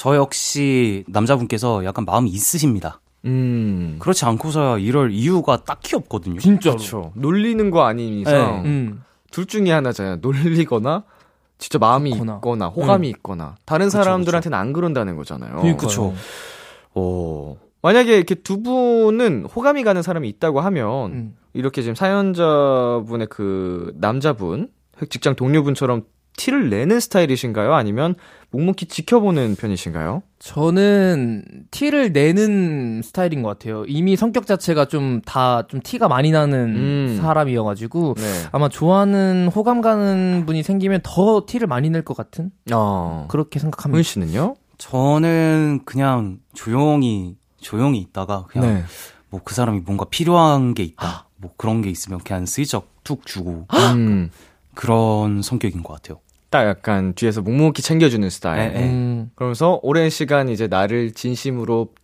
[0.00, 3.02] 저 역시 남자분께서 약간 마음이 있으십니다.
[3.26, 3.96] 음.
[3.98, 6.40] 그렇지 않고서야 이럴 이유가 딱히 없거든요.
[6.40, 6.76] 진짜로.
[6.76, 7.12] 그렇죠.
[7.14, 8.68] 놀리는 거 아닌 이상 네.
[8.70, 9.02] 음.
[9.30, 10.16] 둘 중에 하나잖아요.
[10.22, 11.04] 놀리거나
[11.58, 12.36] 진짜 마음이 좋거나.
[12.36, 15.76] 있거나 호감이 있거나 다른 그쵸, 사람들한테는 안 그런다는 거잖아요.
[15.76, 16.14] 그쵸.
[16.94, 17.58] 오.
[17.82, 21.36] 만약에 이렇게 두 분은 호감이 가는 사람이 있다고 하면 음.
[21.52, 24.70] 이렇게 지금 사연자분의 그 남자분
[25.10, 26.04] 직장 동료분처럼
[26.38, 27.74] 티를 내는 스타일이신가요?
[27.74, 28.14] 아니면
[28.52, 30.22] 묵묵히 지켜보는 편이신가요?
[30.40, 33.84] 저는 티를 내는 스타일인 것 같아요.
[33.86, 37.18] 이미 성격 자체가 좀다좀 티가 많이 나는 음.
[37.20, 38.22] 사람이어가지고 네.
[38.50, 43.26] 아마 좋아하는 호감 가는 분이 생기면 더 티를 많이 낼 것 같은 어.
[43.28, 44.02] 그렇게 훈 생각합니다.
[44.02, 44.56] 씨는요?
[44.78, 48.84] 저는 그냥 조용히, 조용히 있다가 그냥 네.
[49.28, 51.28] 뭐그 사람이 뭔가 필요한 게 있다.
[51.36, 54.30] 뭐 그런 게 있으면 그냥 슬쩍 툭 주고 음.
[54.74, 56.20] 그런 성격인 것 같아요.
[56.50, 58.72] 딱 약간 뒤에서 묵묵히 챙겨주는 스타일.
[58.72, 58.90] 네, 네.
[58.90, 61.94] 음, 그러면서 오랜 시간 이제 나를 진심으로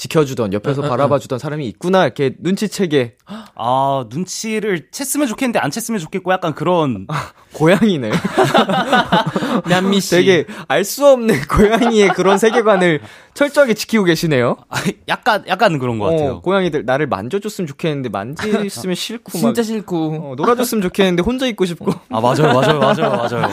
[0.00, 3.16] 지켜주던 옆에서 바라봐주던 사람이 있구나 이렇게 눈치채게
[3.54, 7.06] 아, 눈치를 챘으면 좋겠는데 안 챘으면 좋겠고 약간 그런
[7.52, 8.10] 고양이네.
[9.68, 10.10] 남미 씨.
[10.16, 13.00] 되게 알 수 없는 고양이의 그런 세계관을
[13.34, 14.56] 철저하게 지키고 계시네요.
[14.70, 14.76] 아,
[15.08, 16.30] 약간 약간 그런 것 같아요.
[16.36, 20.30] 어, 고양이들 나를 만져줬으면 좋겠는데 만지으면 싫고 막 진짜 싫고.
[20.32, 21.92] 어, 놀아줬으면 좋겠는데 혼자 있고 싶고.
[22.08, 23.48] 아 맞아요, 맞아요, 맞아요, 맞아요.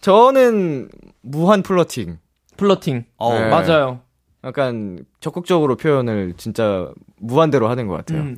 [0.00, 0.88] 저는
[1.20, 2.18] 무한 플러팅.
[2.56, 3.04] 플러팅.
[3.18, 3.48] 어, 네.
[3.50, 4.00] 맞아요.
[4.44, 8.20] 약간 적극적으로 표현을 진짜 무한대로 하는 것 같아요.
[8.22, 8.36] 음.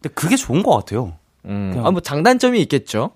[0.00, 1.14] 근데 그게 좋은 것 같아요.
[1.44, 1.74] 음.
[1.84, 3.10] 아, 뭐 장단점이 있겠죠.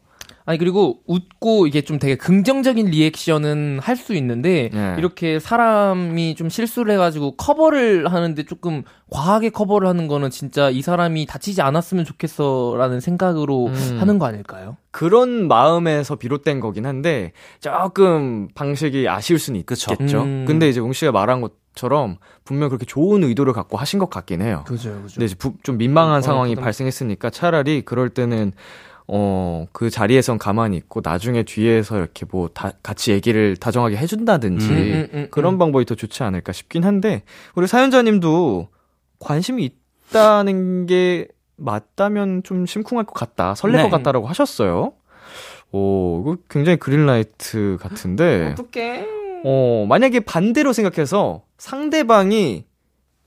[0.47, 4.95] 아니 그리고 웃고 이게 좀 되게 긍정적인 리액션은 할 수 있는데 네.
[4.99, 11.27] 이렇게 사람이 좀 실수를 해가지고 커버를 하는데 조금 과하게 커버를 하는 거는 진짜 이 사람이
[11.27, 13.97] 다치지 않았으면 좋겠어라는 생각으로 음.
[14.01, 14.77] 하는 거 아닐까요?
[14.91, 19.93] 그런 마음에서 비롯된 거긴 한데 조금 방식이 아쉬울 수는 그쵸.
[19.93, 20.23] 있겠죠.
[20.23, 20.45] 음.
[20.49, 24.43] 근데 이제 웅 씨가 말한 것 처럼 분명 그렇게 좋은 의도를 갖고 하신 것 같긴
[24.43, 24.65] 해요.
[24.67, 25.15] 그죠, 그죠.
[25.15, 28.53] 근데 이제 부- 좀 민망한 어, 상황이 부담- 발생했으니까 차라리 그럴 때는
[29.13, 34.75] 어, 그 자리에선 가만히 있고 나중에 뒤에서 이렇게 뭐 다, 같이 얘기를 다정하게 해준다든지 음,
[34.75, 35.59] 음, 음, 그런 음.
[35.59, 37.23] 방법이 더 좋지 않을까 싶긴 한데
[37.57, 38.69] 우리 사연자님도
[39.19, 39.71] 관심이
[40.11, 43.83] 있다는 게 맞다면 좀 심쿵할 것 같다, 설렐 네.
[43.83, 44.93] 것 같다라고 하셨어요.
[45.73, 48.55] 오, 이거 굉장히 그린라이트 같은데.
[48.59, 49.07] 어떡해.
[49.45, 52.65] 어, 만약에 반대로 생각해서 상대방이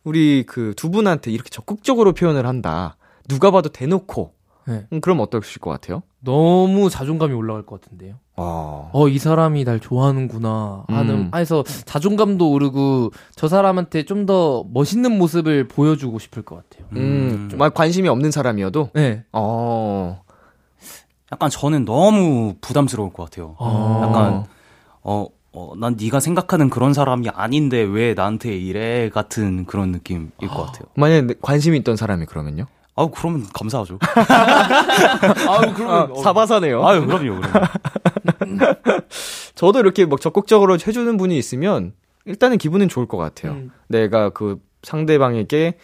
[0.03, 2.97] 우리 그 두 분한테 이렇게 적극적으로 표현을 한다.
[3.29, 4.34] 누가 봐도 대놓고.
[4.65, 4.86] 네.
[4.91, 6.03] 음, 그럼 어떠실 것 같아요?
[6.19, 8.15] 너무 자존감이 올라갈 것 같은데요.
[8.36, 8.89] 어.
[8.93, 11.31] 어, 이 사람이 날 좋아하는구나 하는, 음.
[11.36, 16.88] 해서 자존감도 오르고 저 사람한테 좀 더 멋있는 모습을 보여주고 싶을 것 같아요.
[16.95, 18.89] 음, 정말 관심이 없는 사람이어도?
[18.93, 19.23] 네.
[19.34, 20.21] 어.
[21.31, 23.55] 약간 저는 너무 부담스러울 것 같아요.
[23.59, 24.01] 어.
[24.03, 24.45] 약간
[25.01, 30.66] 어, 어, 난 네가 생각하는 그런 사람이 아닌데 왜 나한테 이래 같은 그런 느낌일 것
[30.66, 30.86] 같아요.
[30.95, 32.66] 만약에 관심이 있던 사람이 그러면요?
[32.95, 33.97] 아우 그러면 감사하죠.
[35.49, 36.16] 아유, 그러면.
[36.24, 36.86] 사바사네요.
[36.86, 38.76] 아유 그럼요, 그럼요.
[39.56, 41.93] 저도 이렇게 막 적극적으로 해주는 분이 있으면
[42.26, 43.54] 일단은 기분은 좋을 것 같아요.
[43.54, 43.72] 음.
[43.88, 45.78] 내가 그 상대방에게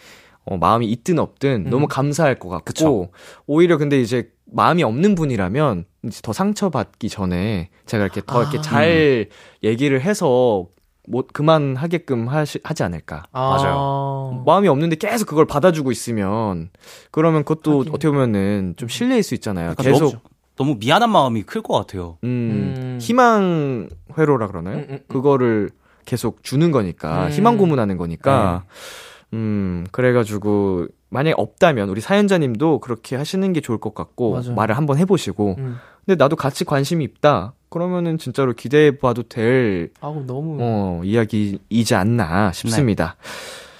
[0.50, 1.70] 어, 마음이 있든 없든 음.
[1.70, 3.08] 너무 감사할 것 같고 그쵸.
[3.46, 8.60] 오히려 근데 이제 마음이 없는 분이라면 이제 더 상처받기 전에 제가 이렇게 더 이렇게 아.
[8.60, 9.28] 잘
[9.62, 10.66] 얘기를 해서
[11.08, 13.22] 뭐 그만 하게끔 하시, 하지 않을까.
[13.32, 14.42] 맞아요.
[14.44, 16.70] 마음이 없는데 계속 그걸 받아주고 있으면
[17.12, 17.92] 그러면 그것도 하긴.
[17.94, 19.74] 어떻게 보면은 좀 실례일 수 있잖아요.
[19.78, 20.12] 계속 너무,
[20.56, 22.18] 너무 미안한 마음이 클 것 같아요.
[22.24, 22.98] 음, 음.
[23.00, 23.88] 희망
[24.18, 24.78] 회로라 그러나요?
[24.78, 24.98] 음, 음, 음.
[25.08, 25.70] 그거를
[26.06, 27.30] 계속 주는 거니까 음.
[27.30, 28.74] 희망 고문하는 거니까 네.
[29.32, 34.54] 음 그래가지고 만약에 없다면 우리 사연자님도 그렇게 하시는 게 좋을 것 같고 맞아요.
[34.54, 35.76] 말을 한번 해보시고 음.
[36.04, 40.56] 근데 나도 같이 관심이 있다 그러면은 진짜로 기대해 봐도 될 아우, 너무.
[40.60, 43.16] 어, 이야기이지 않나 싶습니다.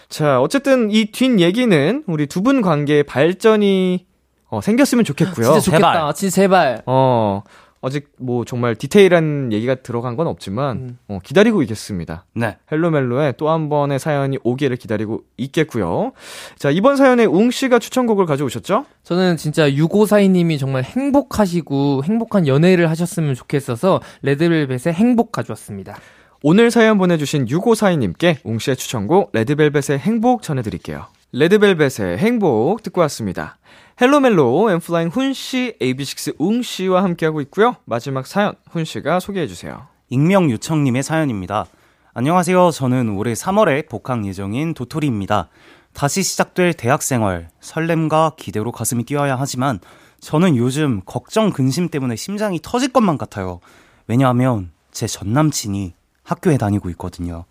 [0.09, 4.07] 자 어쨌든 이 뒷 얘기는 우리 두 분 관계의 발전이
[4.48, 5.44] 어, 생겼으면 좋겠고요.
[5.46, 5.92] 진짜 좋겠다.
[5.92, 6.14] 제발.
[6.14, 6.82] 진짜 제발.
[6.86, 7.42] 어,
[7.83, 10.99] 아직 뭐 정말 디테일한 얘기가 들어간 건 없지만, 음.
[11.09, 12.26] 어, 기다리고 있겠습니다.
[12.35, 12.57] 네.
[12.70, 16.12] 헬로멜로에 또 한 번의 사연이 오기를 기다리고 있겠고요.
[16.57, 18.85] 자, 이번 사연에 웅 씨가 추천곡을 가져오셨죠?
[19.03, 25.97] 저는 진짜 유고사이님이 정말 행복하시고 행복한 연애를 하셨으면 좋겠어서 레드벨벳의 행복 가져왔습니다.
[26.43, 31.07] 오늘 사연 보내주신 6542님께 웅 씨의 추천곡 레드벨벳의 행복 전해드릴게요.
[31.33, 33.59] 레드벨벳의 행복 듣고 왔습니다.
[34.01, 37.76] 헬로멜로 N.Flying 훈씨, AB6IX 웅씨와 함께하고 있고요.
[37.84, 39.88] 마지막 사연 훈씨가 소개해주세요.
[40.09, 41.66] 익명 요청님의 사연입니다.
[42.14, 42.70] 안녕하세요.
[42.70, 45.51] 저는 올해 3월에 복학 예정인 도토리입니다.
[45.92, 49.80] 다시 시작될 대학 생활, 설렘과 기대로 가슴이 뛰어야 하지만
[50.20, 53.61] 저는 요즘 걱정 근심 때문에 심장이 터질 것만 같아요.
[54.07, 55.92] 왜냐하면 제 전 남친이
[56.22, 57.44] 학교에 다니고 있거든요.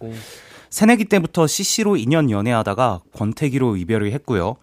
[0.71, 4.55] 새내기 때부터 CC로 2년 연애하다가 권태기로 이별을 했고요.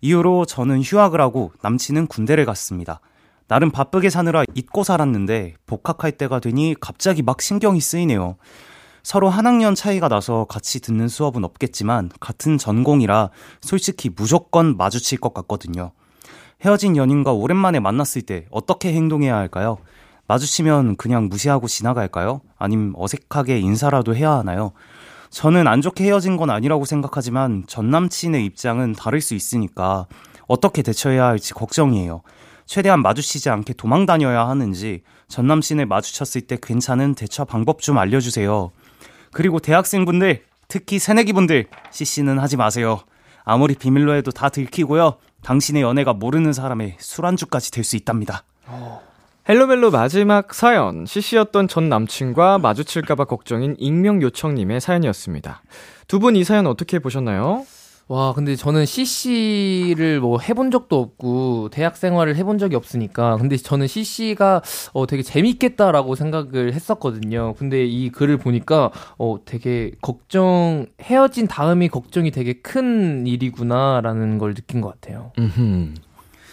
[0.00, 3.00] 이후로 저는 휴학을 하고 남친은 군대를 갔습니다.
[3.48, 8.36] 나름 바쁘게 사느라 잊고 살았는데 복학할 때가 되니 갑자기 막 신경이 쓰이네요.
[9.02, 13.30] 서로 한 학년 차이가 나서 같이 듣는 수업은 없겠지만 같은 전공이라
[13.60, 15.92] 솔직히 무조건 마주칠 것 같거든요.
[16.64, 19.78] 헤어진 연인과 오랜만에 만났을 때 어떻게 행동해야 할까요?
[20.28, 22.42] 마주치면 그냥 무시하고 지나갈까요?
[22.56, 24.72] 아님 어색하게 인사라도 해야 하나요?
[25.30, 30.06] 저는 안 좋게 헤어진 건 아니라고 생각하지만 전 남친의 입장은 다를 수 있으니까
[30.48, 32.22] 어떻게 대처해야 할지 걱정이에요.
[32.66, 38.70] 최대한 마주치지 않게 도망 다녀야 하는지 전 남친을 마주쳤을 때 괜찮은 대처 방법 좀 알려주세요.
[39.32, 43.00] 그리고 대학생분들, 특히 새내기분들, CC는 하지 마세요.
[43.44, 45.16] 아무리 비밀로 해도 다 들키고요.
[45.42, 48.42] 당신의 연애가 모르는 사람의 술안주까지 될 수 있답니다.
[49.48, 55.62] 헬로멜로 마지막 사연, CC였던 전 남친과 마주칠까봐 걱정인 익명 요청님의 사연이었습니다.
[56.08, 57.64] 두 분 이 사연 어떻게 보셨나요?
[58.08, 63.86] 와, 근데 저는 CC를 뭐 해본 적도 없고, 대학 생활을 해본 적이 없으니까, 근데 저는
[63.86, 64.62] CC가
[64.92, 67.54] 어, 되게 재밌겠다라고 생각을 했었거든요.
[67.56, 74.80] 근데 이 글을 보니까, 어, 되게 걱정, 헤어진 다음이 걱정이 되게 큰 일이구나라는 걸 느낀
[74.80, 75.30] 것 같아요.
[75.38, 75.94] 음흠.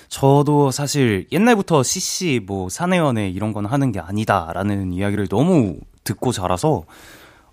[0.10, 6.84] 저도 사실 옛날부터 CC 뭐 사내연애 이런 건 하는 게 아니다라는 이야기를 너무 듣고 자라서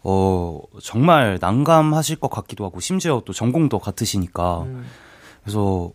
[0.02, 4.64] 어 정말 난감하실 것 같기도 하고 심지어 또 전공도 같으시니까
[5.42, 5.90] 그래서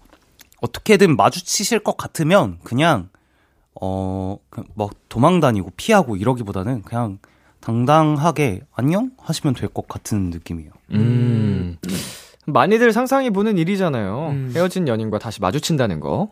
[0.62, 3.10] 어떻게든 마주치실 것 같으면 그냥
[3.82, 4.38] 어,
[4.74, 7.20] 뭐 도망 다니고 피하고 이러기보다는 그냥
[7.62, 10.72] 당당하게 안녕 하시면 될 것 같은 느낌이에요.
[10.92, 11.78] 음.
[12.46, 14.30] 많이들 상상해 보는 일이잖아요.
[14.32, 14.52] 음.
[14.56, 16.30] 헤어진 연인과 다시 마주친다는 거.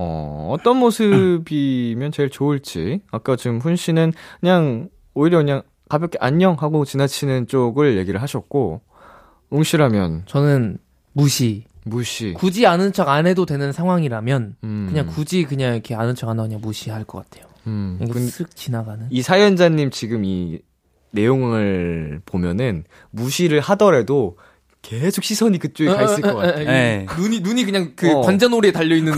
[0.00, 3.00] 어, 어떤 모습이면 제일 좋을지.
[3.10, 8.80] 아까 지금 훈 씨는 그냥 오히려 그냥 가볍게 안녕 하고 지나치는 쪽을 얘기를 하셨고
[9.50, 10.78] 웅 씨라면 저는
[11.14, 11.64] 무시.
[11.84, 12.32] 무시.
[12.34, 14.86] 굳이 아는 척 안 해도 되는 상황이라면 음.
[14.88, 17.48] 그냥 굳이 그냥 이렇게 아는 척 안 하고 그냥 무시할 것 같아요.
[17.66, 17.98] 음.
[18.00, 19.06] 이게 근- 쓱 지나가는.
[19.10, 20.60] 이 사연자님 지금 이
[21.10, 24.36] 내용을 보면은 무시를 하더라도
[24.82, 26.58] 계속 시선이 그쪽에 가 있을 것 같아.
[26.58, 27.06] 네.
[27.18, 28.20] 눈이 눈이 그냥 그 어.
[28.22, 29.12] 관자놀이에 달려 있는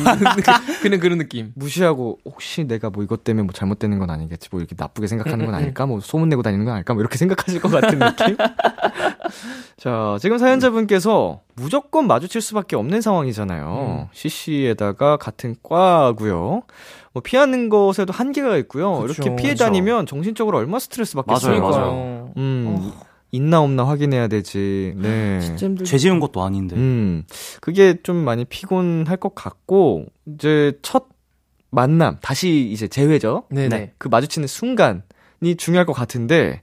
[0.82, 1.52] 그런 그런 느낌.
[1.54, 4.48] 무시하고 혹시 내가 뭐 이것 때문에 뭐 잘못되는 건 아니겠지?
[4.50, 5.86] 뭐 이렇게 나쁘게 생각하는 건 아닐까?
[5.86, 6.94] 뭐 소문 내고 다니는 건 아닐까?
[6.94, 8.36] 뭐 이렇게 생각하실 것 같은 느낌?
[9.76, 14.08] 자 지금 사연자분께서 무조건 마주칠 수밖에 없는 상황이잖아요.
[14.12, 16.62] CC에다가 같은 과고요.
[17.12, 19.00] 뭐 피하는 것에도 한계가 있고요.
[19.00, 19.64] 그쵸, 이렇게 피해 그쵸.
[19.64, 21.60] 다니면 정신적으로 얼마 스트레스 맞아요, 받겠어요.
[21.60, 22.32] 맞아요.
[22.36, 22.92] 음
[23.32, 25.56] 있나 없나 확인해야 되지 네.
[25.84, 26.76] 죄 지은 것도 아닌데.
[26.76, 27.24] 음,
[27.60, 31.06] 그게 좀 많이 피곤할 것 같고, 이제 첫
[31.70, 33.44] 만남, 다시 이제 재회죠?
[33.50, 33.68] 네네.
[33.68, 33.92] 네.
[33.98, 36.62] 그 마주치는 순간이 중요할 것 같은데,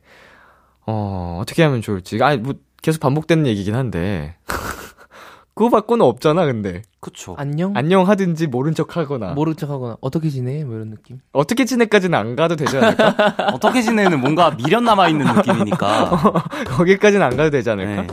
[0.86, 2.22] 어, 어떻게 하면 좋을지.
[2.22, 4.36] 아, 뭐, 계속 반복되는 얘기긴 한데.
[5.53, 6.82] 그거 받고는 없잖아, 근데.
[7.00, 7.36] 그쵸.
[7.38, 7.74] 안녕.
[7.76, 9.34] 안녕 하든지 모른 척 하거나.
[9.34, 10.64] 모른 척 하거나 어떻게 지내?
[10.64, 11.20] 뭐 이런 느낌.
[11.32, 13.36] 어떻게 지내까지는 안 가도 되지 않을까?
[13.54, 16.43] 어떻게 지내는 뭔가 미련 남아있는 느낌이니까.
[16.68, 18.02] 거기까지는 안 가도 되지 않을까?
[18.02, 18.08] 네.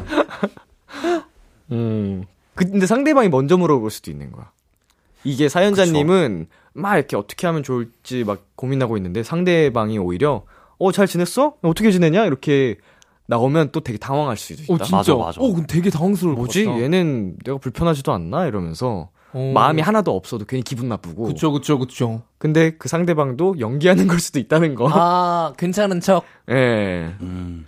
[1.72, 2.24] 음.
[2.54, 4.50] 근데 상대방이 먼저 물어볼 수도 있는 거야.
[5.24, 10.44] 이게 사연자님은 막 이렇게 어떻게 하면 좋을지 막 고민하고 있는데 상대방이 오히려
[10.78, 11.54] 어, 잘 지냈어?
[11.62, 12.26] 어떻게 지내냐?
[12.26, 12.76] 이렇게
[13.26, 14.74] 나오면 또 되게 당황할 수도 있다.
[14.74, 14.96] 오 진짜.
[14.96, 15.40] 맞아, 맞아.
[15.40, 16.66] 오 그럼 되게 당황스러울 뭐지?
[16.66, 18.46] 얘는 내가 불편하지도 않나?
[18.46, 19.52] 이러면서 오.
[19.52, 21.24] 마음이 하나도 없어도 괜히 기분 나쁘고.
[21.24, 22.22] 그쵸 그쵸 그쵸.
[22.38, 24.88] 근데 그 상대방도 연기하는 걸 수도 있다는 거.
[24.92, 26.24] 아 괜찮은 척.
[26.50, 27.14] 예.
[27.20, 27.66] 음.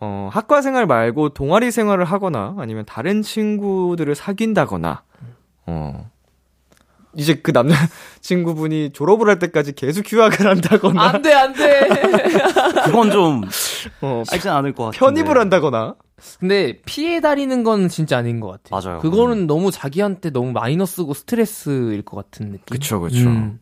[0.00, 5.04] 어, 학과 생활 말고 동아리 생활을 하거나 아니면 다른 친구들을 사귄다거나,
[5.66, 6.10] 어,
[7.14, 7.74] 이제 그 남자
[8.20, 11.88] 친구분이 졸업을 할 때까지 계속 휴학을 한다거나, 안돼 안돼.
[12.86, 13.42] 그건 좀
[14.00, 14.98] 어, 쉽지 않을 것 같아요.
[14.98, 15.94] 편입을 한다거나,
[16.40, 18.80] 근데 피해 다니는 건 진짜 아닌 것 같아요.
[18.80, 19.00] 맞아요.
[19.00, 22.64] 그거는 너무 자기한테 너무 마이너스고 스트레스일 것 같은 느낌.
[22.70, 23.18] 그쵸, 그쵸.
[23.28, 23.60] 음,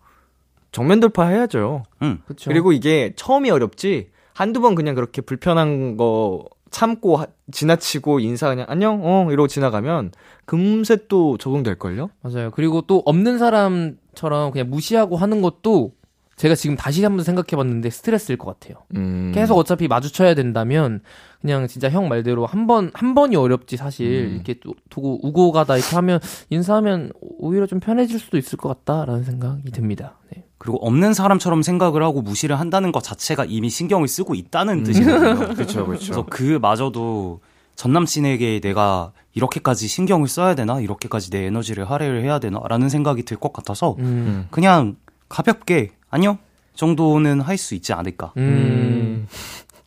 [0.72, 1.82] 정면 돌파 해야죠.
[2.02, 2.18] 음.
[2.26, 2.50] 그쵸.
[2.50, 8.66] 그리고 이게 처음이 어렵지, 한두 번 그냥 그렇게 불편한 거 참고 하- 지나치고 인사 그냥
[8.68, 10.12] 안녕, 어, 이러고 지나가면
[10.44, 12.10] 금세 또 적응될걸요?
[12.22, 12.50] 맞아요.
[12.52, 15.92] 그리고 또 없는 사람처럼 그냥 무시하고 하는 것도
[16.36, 18.82] 제가 지금 다시 한번 생각해봤는데 스트레스일 것 같아요.
[18.96, 19.30] 음.
[19.34, 21.00] 계속 어차피 마주쳐야 된다면
[21.42, 24.34] 그냥 진짜 형 말대로 한 번 한 번이 어렵지 사실 음.
[24.36, 26.18] 이렇게 또 두고 우고 가다 이렇게 하면
[26.48, 30.18] 인사하면 오히려 좀 편해질 수도 있을 것 같다라는 생각이 듭니다.
[30.34, 30.44] 네.
[30.60, 35.48] 그리고 없는 사람처럼 생각을 하고 무시를 한다는 것 자체가 이미 신경을 쓰고 있다는 뜻이거든요.
[35.56, 36.26] 그쵸, 그래서 그쵸.
[36.26, 37.40] 그마저도
[37.76, 40.78] 전 남친에게 내가 이렇게까지 신경을 써야 되나?
[40.80, 42.60] 이렇게까지 내 에너지를 할애를 해야 되나?
[42.68, 44.48] 라는 생각이 들 것 같아서 음.
[44.50, 44.96] 그냥
[45.30, 46.36] 가볍게 안녕
[46.74, 48.32] 정도는 할 수 있지 않을까.
[48.36, 49.26] 음.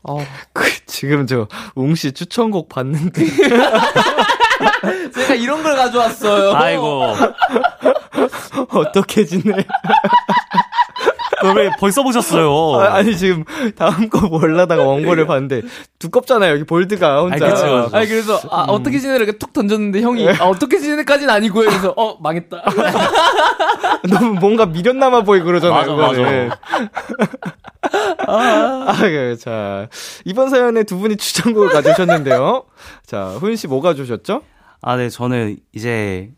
[0.01, 0.17] 어,
[0.53, 3.23] 그, 지금 저, 웅씨 추천곡 봤는데.
[5.13, 6.53] 제가 이런 걸 가져왔어요.
[6.55, 7.13] 아이고.
[8.69, 9.65] 어떻게 지내?
[11.57, 12.79] 왜 벌써 보셨어요?
[12.79, 13.43] 아, 니 지금
[13.75, 15.61] 다음 거 몰라다가 원고를 봤는데
[15.99, 17.45] 두껍잖아요 여기 볼드가 혼자.
[17.45, 17.89] 아, 그쵸, 그쵸.
[17.97, 21.67] 아니 그래서 아 어떻게 지내 이렇게 툭 던졌는데 형이 아 어떻게 지내까지는 아니고요.
[21.69, 22.63] 그래서 어 망했다.
[24.09, 25.97] 너무 뭔가 미련 남아 보이고 그러잖아요.
[25.97, 26.49] 맞아, 그거는.
[28.27, 29.87] 아, 그, 자
[30.23, 32.63] 이번 사연에 두 분이 추천곡을 가져오셨는데요.
[33.05, 34.43] 자 훈 씨 뭐가 주셨죠?
[34.83, 36.29] 아, 네, 저는 이제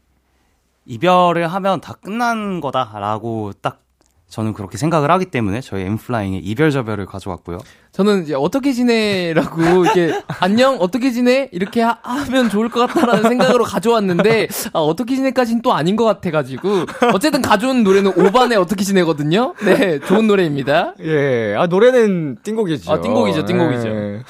[0.86, 3.82] 이별을 하면 다 끝난 거다라고 딱
[4.28, 7.60] 저는 그렇게 생각을 하기 때문에 저희 엠플라잉의 이별 저별을 가져왔고요.
[7.92, 11.98] 저는 이제 어떻게 지내라고 이렇게 안녕 어떻게 지내 이렇게 하,
[12.30, 17.84] 면 좋을 것 같다라는 생각으로 가져왔는데 아, 어떻게 지내까지는 또 아닌 것 같아가지고 어쨌든 가져온
[17.84, 19.54] 노래는 5반의 어떻게 지내거든요.
[19.64, 20.96] 네 좋은 노래입니다.
[21.02, 22.92] 예, 아 노래는 띵곡이죠.
[22.92, 23.88] 아, 띵곡이죠, 띵곡이죠.
[23.88, 24.24] 예.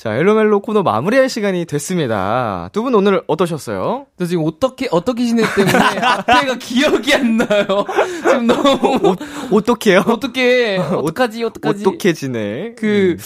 [0.00, 2.70] 자 헬로멜로 코너 마무리할 시간이 됐습니다.
[2.72, 4.06] 두 분 오늘 어떠셨어요?
[4.18, 7.66] 저 지금 어떻게 어떻게 지내 때문에 앞에가 기억이 안 나요.
[8.16, 9.14] 지금 너무
[9.52, 10.02] 어떻게요?
[10.06, 12.74] 어떻게 어떡하지 어떡하지 어떻게 지내?
[12.78, 13.18] 그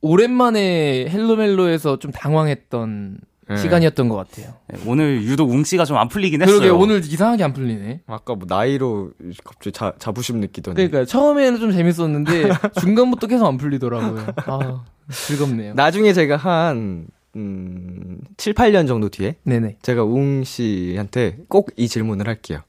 [0.00, 3.18] 오랜만에 헬로멜로에서 좀 당황했던
[3.52, 3.56] 예.
[3.56, 4.54] 시간이었던 것 같아요.
[4.68, 6.58] 네, 오늘 유독 웅씨가 좀 안 풀리긴 했어요.
[6.58, 8.00] 그러게 오늘 이상하게 안 풀리네.
[8.08, 9.12] 아까 뭐 나이로
[9.44, 12.48] 갑자기 자, 자부심 느끼더니 그러니까 처음에는 좀 재밌었는데
[12.80, 14.26] 중간부터 계속 안 풀리더라고요.
[14.46, 15.74] 아 즐겁네요.
[15.74, 17.06] 나중에 제가 한
[17.36, 19.76] 음, 7, 8년 정도 뒤에 네네.
[19.82, 22.60] 제가 웅 씨한테 꼭 이 질문을 할게요.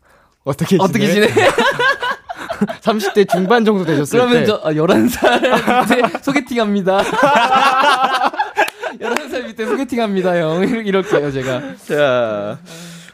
[0.44, 0.84] 어떻게 지내?
[0.84, 1.28] 어떻게 지내?
[2.82, 4.46] 30대 중반 정도 되셨을 그러면 때.
[4.46, 7.02] 저 아, 11살 밑에 소개팅 합니다.
[9.00, 10.64] 11살 밑에 소개팅 합니다, 형.
[10.86, 11.76] 이렇게요, 제가.
[11.88, 12.60] 자.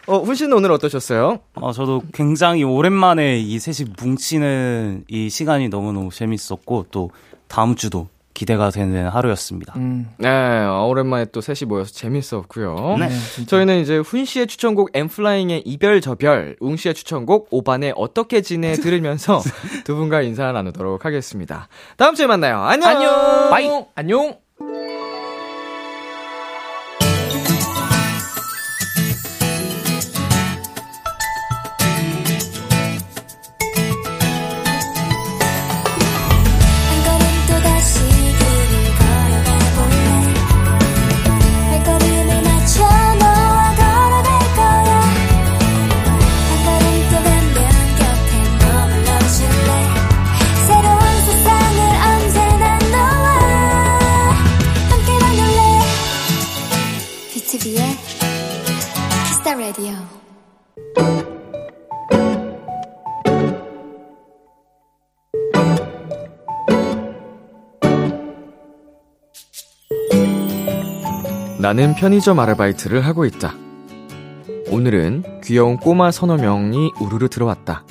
[0.08, 1.40] 어, 훈 씨는 오늘 어떠셨어요?
[1.56, 7.10] 어, 저도 굉장히 오랜만에 이 셋이 뭉치는 이 시간이 너무너무 재밌었고, 또
[7.48, 9.74] 다음 주도 기대가 되는 하루였습니다.
[9.78, 10.08] 음.
[10.18, 12.98] 네, 어, 오랜만에 또 셋이 모여서 재밌었고요.
[13.00, 13.10] 네.
[13.48, 19.42] 저희는 이제 훈 씨의 추천곡 N.Flying의 이별 저별, 웅 씨의 추천곡 오반의 어떻게 지내 들으면서
[19.86, 21.68] 두 분과 인사 나누도록 하겠습니다.
[21.98, 22.60] 다음 주에 만나요.
[22.60, 22.90] 안녕.
[22.90, 23.50] 안녕!
[23.50, 23.86] Bye!
[23.96, 24.45] 안녕!
[71.66, 73.56] 나는 편의점 아르바이트를 하고 있다.
[74.70, 77.84] 오늘은 귀여운 꼬마 서너 명이 우르르 들어왔다.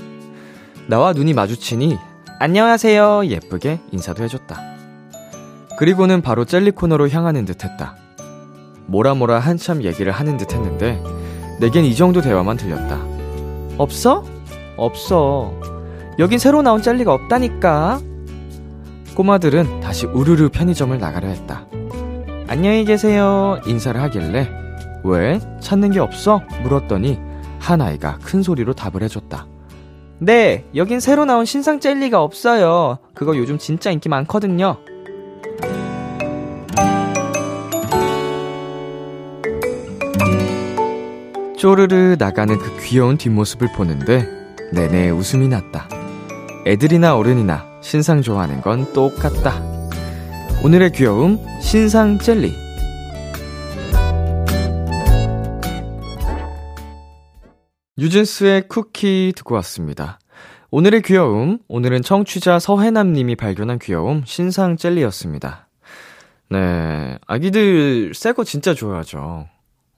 [0.87, 1.99] 나와 눈이 마주치니
[2.39, 4.61] 안녕하세요 예쁘게 인사도 해줬다.
[5.77, 7.97] 그리고는 바로 젤리 코너로 향하는 듯 했다.
[8.87, 11.03] 뭐라 뭐라 한참 얘기를 하는 듯 했는데
[11.59, 13.05] 내겐 이 정도 대화만 들렸다.
[13.77, 14.25] 없어?
[14.77, 15.53] 없어.
[16.21, 17.99] 여긴 새로 나온 젤리가 없다니까.
[19.17, 21.67] 꼬마들은 다시 우르르 편의점을 나가려 했다.
[22.47, 23.59] 안녕히 계세요.
[23.67, 24.49] 인사를 하길래
[25.03, 25.41] 왜?
[25.61, 26.43] 찾는 게 없어?
[26.63, 27.19] 물었더니
[27.59, 29.47] 한 아이가 큰 소리로 답을 해줬다.
[30.19, 32.99] 네, 여긴 새로 나온 신상 젤리가 없어요.
[33.15, 34.77] 그거 요즘 진짜 인기 많거든요.
[41.59, 44.29] 쪼르르 나가는 그 귀여운 뒷모습을 보는데
[44.73, 45.89] 내내 웃음이 났다.
[46.67, 49.74] 애들이나 어른이나 신상 좋아하는 건 똑같다.
[50.65, 52.53] 오늘의 귀여움 신상 젤리
[57.99, 60.19] 유진스의 쿠키 듣고 왔습니다.
[60.71, 65.69] 오늘의 귀여움 오늘은 청취자 서해남 님이 발견한 귀여움 신상 젤리였습니다.
[66.51, 69.47] 네 아기들 새 거 진짜 좋아하죠.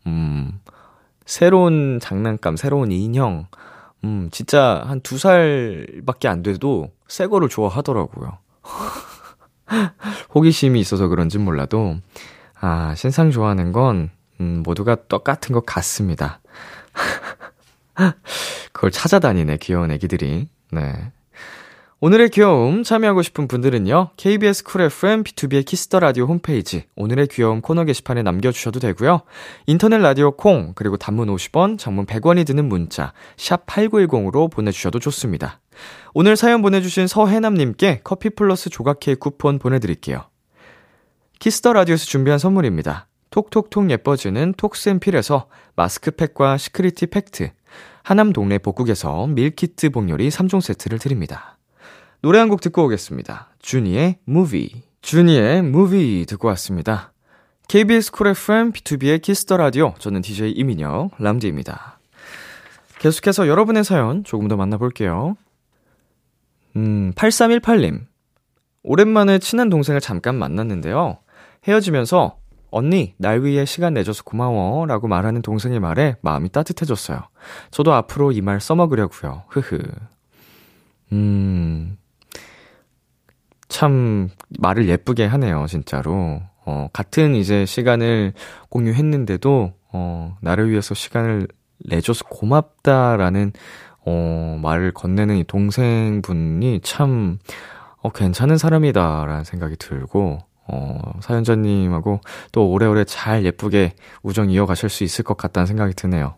[0.06, 0.60] 음
[1.24, 3.46] 새로운 장난감 새로운 인형
[4.04, 8.38] 음 진짜 한 두 살밖에 안 돼도 새 거를 좋아하더라고요.
[10.34, 11.96] 호기심이 있어서 그런진 몰라도,
[12.60, 14.10] 아, 신상 좋아하는 건,
[14.40, 16.40] 음, 모두가 똑같은 것 같습니다.
[18.72, 20.48] 그걸 찾아다니네, 귀여운 애기들이.
[20.72, 21.12] 네.
[21.98, 27.84] 오늘의 귀여움 참여하고 싶은 분들은요, KBS 쿨 FM B2B의 키스터 라디오 홈페이지, 오늘의 귀여움 코너
[27.84, 29.22] 게시판에 남겨 주셔도 되고요.
[29.66, 35.60] 인터넷 라디오 콩, 그리고 단문 50원, 장문 100원이 드는 문자, 샵 8910으로 보내 주셔도 좋습니다.
[36.14, 40.24] 오늘 사연 보내주신 서해남님께 커피 플러스 조각 케이크 쿠폰 보내드릴게요.
[41.38, 43.06] 키스 더 라디오에서 준비한 선물입니다.
[43.30, 47.50] 톡톡톡 예뻐지는 톡스앤필에서 마스크팩과 시크릿 팩트,
[48.02, 51.58] 하남 동네 복국에서 밀키트 복요리 3종 세트를 드립니다.
[52.22, 53.50] 노래 한 곡 듣고 오겠습니다.
[53.60, 54.82] 주니의 무비.
[55.02, 57.12] 주니의 무비 듣고 왔습니다.
[57.68, 59.92] KBS 쿨 FM 비투비의 키스 더 라디오.
[59.98, 61.98] 저는 DJ 이민혁 람디입니다.
[63.00, 65.36] 계속해서 여러분의 사연 조금 더 만나볼게요.
[66.76, 68.06] 음, 8318님.
[68.82, 71.18] 오랜만에 친한 동생을 잠깐 만났는데요.
[71.66, 72.38] 헤어지면서
[72.70, 74.86] 언니, 날 위해 시간 내줘서 고마워.
[74.86, 77.20] 라고 말하는 동생의 말에 마음이 따뜻해졌어요.
[77.70, 79.44] 저도 앞으로 이 말 써먹으려고요.
[79.48, 79.78] 흐흐.
[81.12, 81.96] 음,
[83.68, 86.42] 참, 말을 예쁘게 하네요, 진짜로.
[86.64, 88.32] 어, 같은 이제 시간을
[88.68, 91.48] 공유했는데도, 어, 나를 위해서 시간을
[91.84, 93.52] 내줘서 고맙다라는,
[94.06, 97.38] 어, 말을 건네는 이 동생분이 참,
[97.98, 100.38] 어, 괜찮은 사람이다라는 생각이 들고,
[100.68, 102.20] 어, 사연자님하고
[102.52, 106.34] 또 오래오래 잘 예쁘게 우정 이어가실 수 있을 것 같다는 생각이 드네요.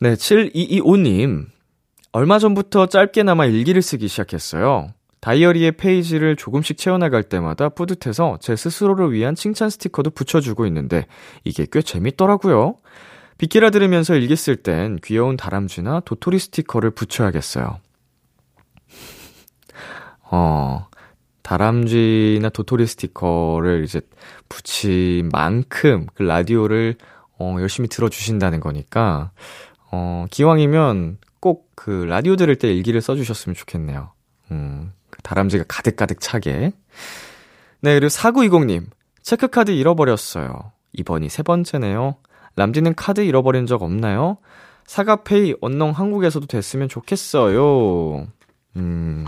[0.00, 1.46] 네, 7225님.
[2.12, 4.92] 얼마 전부터 짧게나마 일기를 쓰기 시작했어요.
[5.20, 11.06] 다이어리의 페이지를 조금씩 채워나갈 때마다 뿌듯해서 제 스스로를 위한 칭찬 스티커도 붙여주고 있는데
[11.44, 12.76] 이게 꽤 재밌더라고요.
[13.38, 17.78] 빗기라 들으면서 일기 쓸 땐 귀여운 다람쥐나 도토리 스티커를 붙여야겠어요.
[20.30, 20.86] 어,
[21.42, 24.00] 다람쥐나 도토리 스티커를 이제
[24.48, 26.96] 붙인 만큼 그 라디오를
[27.38, 29.30] 어, 열심히 들어주신다는 거니까,
[29.90, 34.10] 어, 기왕이면 꼭 그 라디오 들을 때 일기를 써주셨으면 좋겠네요.
[34.50, 36.72] 음, 그 다람쥐가 가득가득 차게.
[37.80, 38.86] 네, 그리고 4920님.
[39.22, 40.72] 체크카드 잃어버렸어요.
[40.92, 42.16] 이번이 세 번째네요.
[42.58, 44.38] 람디는 카드 잃어버린 적 없나요?
[44.86, 48.26] 사과페이 언농 한국에서도 됐으면 좋겠어요.
[48.76, 49.26] 음,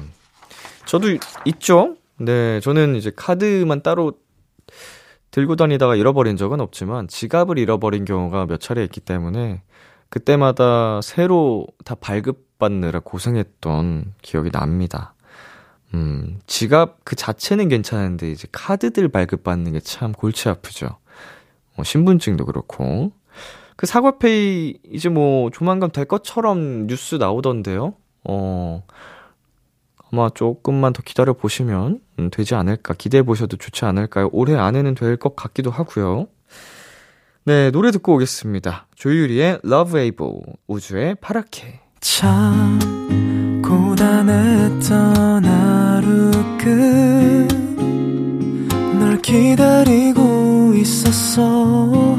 [0.87, 1.09] 저도
[1.47, 1.97] 있죠?
[2.19, 4.13] 네, 저는 이제 카드만 따로
[5.31, 9.63] 들고 다니다가 잃어버린 적은 없지만 지갑을 잃어버린 경우가 몇 차례 있기 때문에
[10.09, 15.15] 그때마다 새로 다 발급받느라 고생했던 기억이 납니다.
[15.95, 20.89] 음, 지갑 그 자체는 괜찮은데 이제 카드들 발급받는 게 참 골치 아프죠.
[21.77, 23.13] 뭐 신분증도 그렇고.
[23.81, 27.95] 그 사과페이 이제 뭐 조만간 될 것처럼 뉴스 나오던데요.
[28.25, 28.83] 어.
[30.13, 34.29] 아마 조금만 더 기다려 보시면 음, 되지 않을까 기대해 보셔도 좋지 않을까요?
[34.33, 36.27] 올해 안에는 될 것 같기도 하고요.
[37.45, 38.87] 네, 노래 듣고 오겠습니다.
[38.97, 41.81] 조유리의 Love Able, 우주의 파랗게.
[42.01, 42.79] 참
[43.65, 47.49] 고단했던 하루 끝
[48.99, 52.19] 널 기다리고 있었어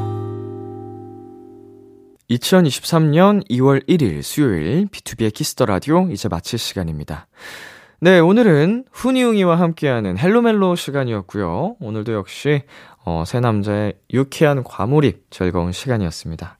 [2.31, 7.27] 2023년 2월 1일 수요일 비투비의 키스 더 라디오 이제 마칠 시간입니다.
[7.99, 11.75] 네, 오늘은 훈이웅이와 함께하는 헬로멜로 시간이었고요.
[11.79, 12.63] 오늘도 역시
[13.03, 16.57] 어, 세 남자의 유쾌한 과몰입 즐거운 시간이었습니다.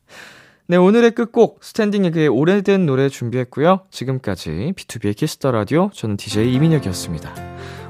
[0.68, 3.82] 네, 오늘의 끝곡 스탠딩 에그의 오래된 노래 준비했고요.
[3.92, 7.34] 지금까지 비투비의 키스 더 라디오 저는 DJ 이민혁이었습니다.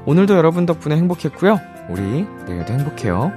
[0.06, 1.60] 오늘도 여러분 덕분에 행복했고요.
[1.90, 3.32] 우리 내일도 행복해요.